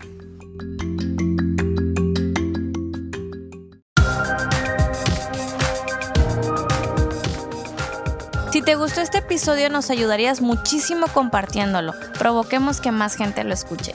Si 8.52 8.62
te 8.62 8.76
gustó 8.76 9.02
este 9.02 9.20
episodio 9.20 9.70
nos 9.70 9.90
ayudarías 9.90 10.42
muchísimo 10.42 11.08
compartiéndolo, 11.14 11.94
provoquemos 12.18 12.80
que 12.82 12.92
más 12.92 13.16
gente 13.16 13.44
lo 13.44 13.54
escuche. 13.54 13.94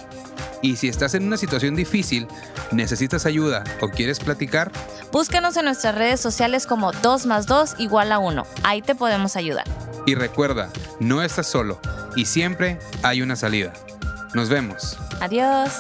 Y 0.61 0.77
si 0.77 0.89
estás 0.89 1.15
en 1.15 1.25
una 1.25 1.37
situación 1.37 1.75
difícil, 1.75 2.29
necesitas 2.71 3.27
ayuda 3.27 3.65
o 3.81 3.89
quieres 3.89 4.21
platicar, 4.21 4.71
Búscanos 5.13 5.59
en 5.59 5.67
nuestras 5.67 5.95
redes 5.95 6.21
sociales 6.21 6.67
como 6.67 6.91
2 6.91 7.27
más 7.27 7.47
2 7.47 7.75
igual 7.79 8.13
a 8.13 8.19
1. 8.19 8.47
Ahí 8.63 8.81
te 8.81 8.95
podemos 8.95 9.37
ayudar. 9.37 9.65
y 10.07 10.15
recuerda, 10.15 10.71
no 11.03 11.23
estás 11.23 11.47
solo 11.47 11.81
y 12.17 12.27
siempre 12.27 12.79
hay 13.03 13.23
una 13.23 13.37
salida. 13.37 13.73
Nos 14.35 14.49
vemos. 14.49 14.97
Adiós. 15.21 15.73